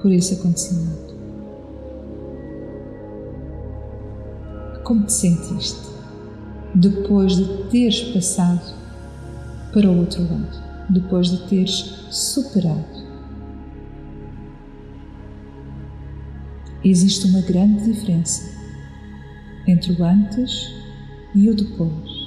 por 0.00 0.10
esse 0.10 0.34
acontecimento. 0.34 1.14
Como 4.82 5.06
te 5.06 5.12
sentiste 5.12 5.91
depois 6.74 7.36
de 7.36 7.44
teres 7.70 8.00
passado 8.12 8.74
para 9.72 9.88
o 9.88 9.98
outro 9.98 10.22
lado, 10.22 10.86
depois 10.90 11.30
de 11.30 11.48
teres 11.48 12.06
superado? 12.10 13.02
Existe 16.84 17.28
uma 17.28 17.40
grande 17.42 17.84
diferença 17.84 18.50
entre 19.66 19.92
o 19.92 20.04
antes 20.04 20.68
e 21.34 21.48
o 21.48 21.54
depois. 21.54 22.22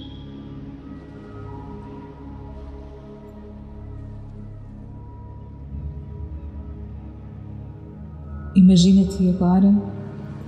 Imagina-te 8.55 9.29
agora 9.29 9.69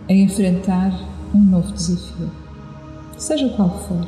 a 0.08 0.14
enfrentar 0.14 0.92
um 1.36 1.44
novo 1.44 1.74
desafio, 1.74 2.32
seja 3.18 3.50
qual 3.50 3.70
for. 3.80 4.08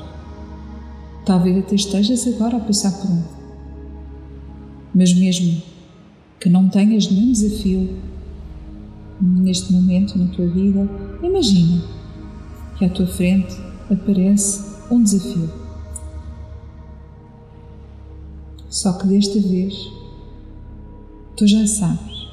Talvez 1.26 1.58
até 1.58 1.76
estejas 1.76 2.28
agora 2.28 2.58
a 2.58 2.60
passar 2.60 2.92
por 2.92 3.10
um. 3.10 3.24
Mas 4.94 5.14
mesmo 5.14 5.62
que 6.40 6.50
não 6.50 6.70
tenhas 6.70 7.10
nenhum 7.12 7.32
desafio 7.32 7.98
neste 9.22 9.74
momento 9.74 10.18
na 10.18 10.28
tua 10.34 10.48
vida, 10.48 10.90
imagina 11.22 11.82
que 12.78 12.86
à 12.86 12.90
tua 12.90 13.06
frente 13.06 13.56
aparece 13.90 14.64
um 14.90 15.04
desafio. 15.04 15.50
Só 18.70 18.94
que 18.94 19.08
desta 19.08 19.40
vez 19.40 19.76
tu 21.36 21.46
já 21.48 21.66
sabes 21.68 22.28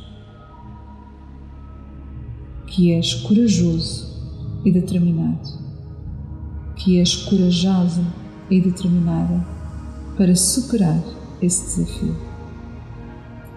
que 2.67 2.93
és 2.93 3.15
corajoso 3.15 4.07
e 4.65 4.71
determinado, 4.71 5.66
que 6.87 7.01
és 7.01 7.17
corajosa 7.17 8.01
e 8.49 8.61
determinada 8.61 9.45
para 10.17 10.37
superar 10.37 11.03
esse 11.43 11.65
desafio. 11.65 12.17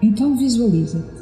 Então 0.02 0.36
visualiza-te 0.36 1.20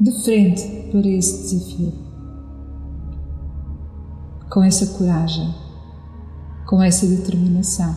de 0.00 0.12
frente 0.22 0.88
para 0.92 1.08
esse 1.08 1.56
desafio, 1.56 1.92
com 4.48 4.62
essa 4.62 4.86
coragem, 4.96 5.52
com 6.64 6.80
essa 6.80 7.04
determinação, 7.04 7.96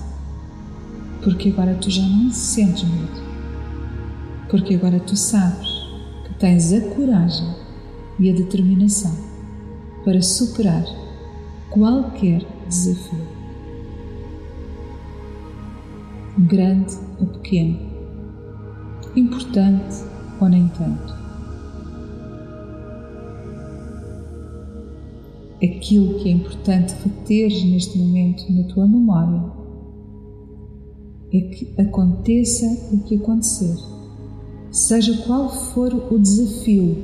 porque 1.23 1.49
agora 1.49 1.75
tu 1.75 1.91
já 1.91 2.01
não 2.01 2.31
sentes 2.31 2.83
medo, 2.83 3.21
porque 4.49 4.73
agora 4.73 4.99
tu 4.99 5.15
sabes 5.15 5.69
que 6.25 6.33
tens 6.39 6.73
a 6.73 6.81
coragem 6.81 7.55
e 8.17 8.27
a 8.27 8.33
determinação 8.33 9.15
para 10.03 10.19
superar 10.23 11.00
qualquer 11.71 12.45
desafio, 12.67 13.27
grande 16.37 16.93
ou 17.19 17.27
pequeno, 17.27 17.79
importante 19.15 20.03
ou 20.39 20.49
nem 20.49 20.67
tanto. 20.67 21.21
Aquilo 25.63 26.19
que 26.19 26.29
é 26.29 26.31
importante 26.31 26.95
reter 27.03 27.49
neste 27.65 27.97
momento 27.97 28.51
na 28.51 28.63
tua 28.63 28.87
memória 28.87 29.43
é 31.31 31.39
que 31.39 31.73
aconteça 31.79 32.65
o 32.91 32.99
que 33.03 33.15
acontecer, 33.15 33.77
seja 34.71 35.15
qual 35.25 35.49
for 35.49 35.93
o 36.11 36.19
desafio 36.19 36.97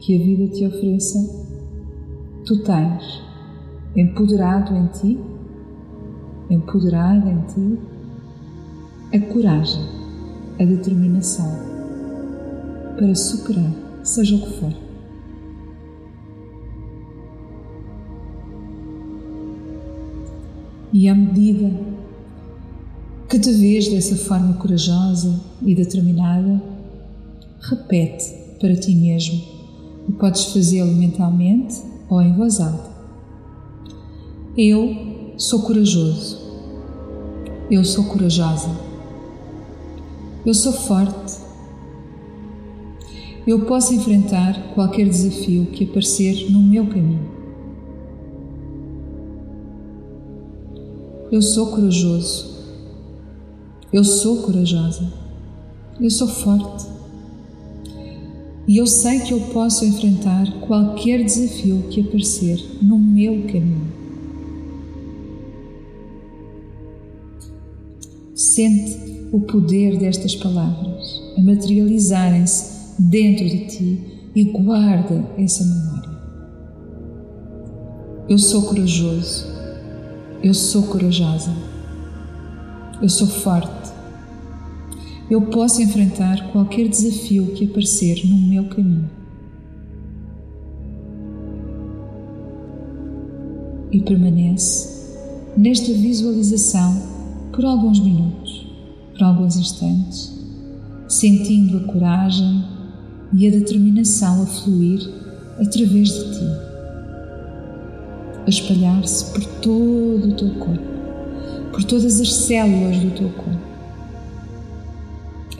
que 0.00 0.16
a 0.16 0.18
vida 0.18 0.54
te 0.54 0.66
ofereça, 0.66 1.43
tu 2.44 2.58
tens 2.58 3.22
empoderado 3.96 4.74
em 4.74 4.86
ti, 4.88 5.20
empoderada 6.50 7.28
em 7.30 7.40
ti, 7.42 7.78
a 9.14 9.32
coragem, 9.32 9.82
a 10.60 10.64
determinação 10.64 11.50
para 12.96 13.14
superar, 13.14 13.72
seja 14.02 14.36
o 14.36 14.40
que 14.40 14.60
for. 14.60 14.72
E 20.92 21.08
à 21.08 21.14
medida 21.14 21.70
que 23.28 23.38
te 23.38 23.52
vês 23.52 23.88
dessa 23.88 24.16
forma 24.16 24.54
corajosa 24.54 25.40
e 25.62 25.74
determinada, 25.74 26.62
repete 27.58 28.32
para 28.60 28.76
ti 28.76 28.94
mesmo 28.94 29.42
e 30.08 30.12
podes 30.12 30.52
fazê-lo 30.52 30.92
mentalmente 30.92 31.93
ou 32.08 32.20
em 32.20 32.34
voz 32.34 32.60
alta. 32.60 32.90
Eu 34.56 35.34
sou 35.36 35.62
corajoso. 35.62 36.38
Eu 37.70 37.84
sou 37.84 38.04
corajosa. 38.04 38.70
Eu 40.44 40.54
sou 40.54 40.72
forte. 40.72 41.42
Eu 43.46 43.66
posso 43.66 43.94
enfrentar 43.94 44.74
qualquer 44.74 45.08
desafio 45.08 45.66
que 45.66 45.84
aparecer 45.84 46.50
no 46.50 46.62
meu 46.62 46.86
caminho. 46.86 47.34
Eu 51.32 51.42
sou 51.42 51.72
corajoso. 51.72 52.54
Eu 53.92 54.04
sou 54.04 54.42
corajosa. 54.42 55.12
Eu 56.00 56.10
sou 56.10 56.28
forte. 56.28 56.93
E 58.66 58.78
eu 58.78 58.86
sei 58.86 59.20
que 59.20 59.32
eu 59.32 59.40
posso 59.40 59.84
enfrentar 59.84 60.50
qualquer 60.60 61.22
desafio 61.22 61.84
que 61.90 62.00
aparecer 62.00 62.58
no 62.80 62.98
meu 62.98 63.42
caminho. 63.42 63.92
Sente 68.34 69.28
o 69.32 69.40
poder 69.40 69.98
destas 69.98 70.34
palavras 70.34 71.22
a 71.36 71.42
materializarem-se 71.42 73.02
dentro 73.02 73.44
de 73.44 73.66
ti 73.66 74.00
e 74.34 74.44
guarda 74.44 75.24
essa 75.36 75.64
memória. 75.64 76.14
Eu 78.28 78.38
sou 78.38 78.62
corajoso. 78.62 79.46
Eu 80.42 80.54
sou 80.54 80.84
corajosa. 80.84 81.54
Eu 83.02 83.08
sou 83.08 83.26
forte. 83.26 83.93
Eu 85.34 85.42
posso 85.42 85.82
enfrentar 85.82 86.52
qualquer 86.52 86.86
desafio 86.88 87.46
que 87.56 87.64
aparecer 87.64 88.24
no 88.24 88.36
meu 88.36 88.68
caminho. 88.68 89.10
E 93.90 94.00
permanece 94.00 95.10
nesta 95.56 95.92
visualização 95.92 97.02
por 97.52 97.64
alguns 97.64 97.98
minutos, 97.98 98.64
por 99.12 99.24
alguns 99.24 99.56
instantes, 99.56 100.32
sentindo 101.08 101.78
a 101.78 101.92
coragem 101.92 102.64
e 103.32 103.48
a 103.48 103.50
determinação 103.50 104.40
a 104.40 104.46
fluir 104.46 105.00
através 105.58 106.10
de 106.10 106.38
ti 106.38 106.44
a 108.46 108.48
espalhar-se 108.48 109.32
por 109.32 109.44
todo 109.60 110.28
o 110.28 110.36
teu 110.36 110.50
corpo, 110.60 110.84
por 111.72 111.82
todas 111.82 112.20
as 112.20 112.32
células 112.32 112.98
do 112.98 113.10
teu 113.10 113.30
corpo. 113.30 113.63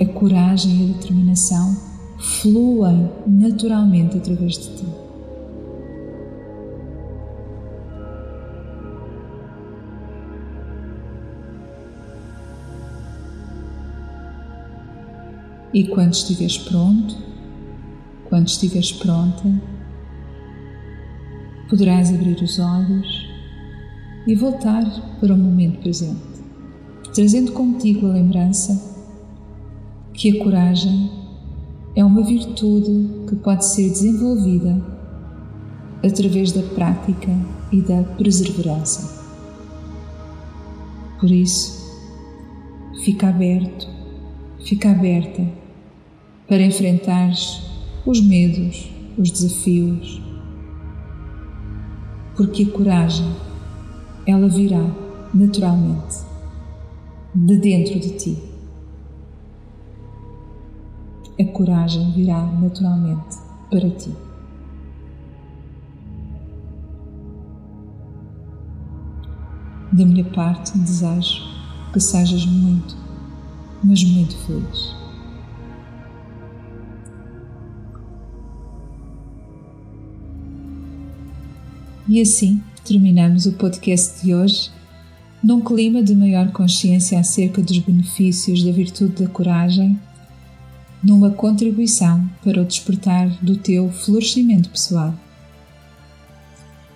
A 0.01 0.05
coragem 0.07 0.73
e 0.73 0.91
a 0.91 0.93
determinação 0.95 1.77
fluem 2.19 3.09
naturalmente 3.29 4.17
através 4.17 4.59
de 4.59 4.77
ti. 4.77 4.85
E 15.73 15.87
quando 15.89 16.13
estiveres 16.13 16.59
pronto, 16.59 17.17
quando 18.29 18.49
estiveres 18.49 18.93
pronta, 18.93 19.43
poderás 21.69 22.13
abrir 22.13 22.43
os 22.43 22.59
olhos 22.59 23.29
e 24.27 24.35
voltar 24.35 24.85
para 25.21 25.35
o 25.35 25.39
momento 25.39 25.81
presente, 25.81 26.21
trazendo 27.15 27.53
contigo 27.53 28.07
a 28.07 28.13
lembrança 28.13 28.94
que 30.25 30.41
a 30.41 30.43
coragem 30.43 31.11
é 31.95 32.03
uma 32.03 32.23
virtude 32.25 33.27
que 33.29 33.37
pode 33.37 33.67
ser 33.67 33.91
desenvolvida 33.91 34.83
através 36.03 36.51
da 36.51 36.63
prática 36.63 37.31
e 37.71 37.83
da 37.83 38.03
perseverança. 38.17 39.23
Por 41.21 41.31
isso, 41.31 41.95
fica 43.05 43.29
aberto, 43.29 43.87
fica 44.65 44.93
aberta 44.93 45.47
para 46.49 46.63
enfrentares 46.63 47.61
os 48.07 48.19
medos, 48.23 48.91
os 49.19 49.31
desafios, 49.31 50.23
porque 52.35 52.63
a 52.63 52.71
coragem, 52.71 53.31
ela 54.27 54.49
virá 54.49 54.91
naturalmente 55.35 56.17
de 57.35 57.59
dentro 57.59 58.01
de 58.01 58.17
ti. 58.17 58.54
A 61.39 61.45
coragem 61.47 62.13
virá 62.13 62.41
naturalmente 62.41 63.37
para 63.71 63.91
ti. 63.91 64.15
Da 69.93 70.05
minha 70.05 70.25
parte, 70.25 70.77
desejo 70.79 71.43
que 71.93 72.01
sejas 72.01 72.47
muito, 72.47 72.97
mas 73.83 74.03
muito 74.05 74.37
feliz. 74.39 74.95
E 82.07 82.21
assim 82.21 82.63
terminamos 82.85 83.47
o 83.47 83.53
podcast 83.55 84.25
de 84.25 84.35
hoje 84.35 84.71
num 85.43 85.61
clima 85.61 86.03
de 86.03 86.15
maior 86.15 86.51
consciência 86.53 87.19
acerca 87.19 87.61
dos 87.63 87.79
benefícios 87.79 88.63
da 88.63 88.73
virtude 88.73 89.23
da 89.23 89.29
coragem, 89.29 89.99
numa 91.05 91.31
contribuição 91.31 92.29
para 92.43 92.63
o 92.63 92.65
despertar 92.65 93.29
do 93.43 93.57
teu 93.57 93.91
florescimento 93.91 94.71
pessoal. 94.71 95.15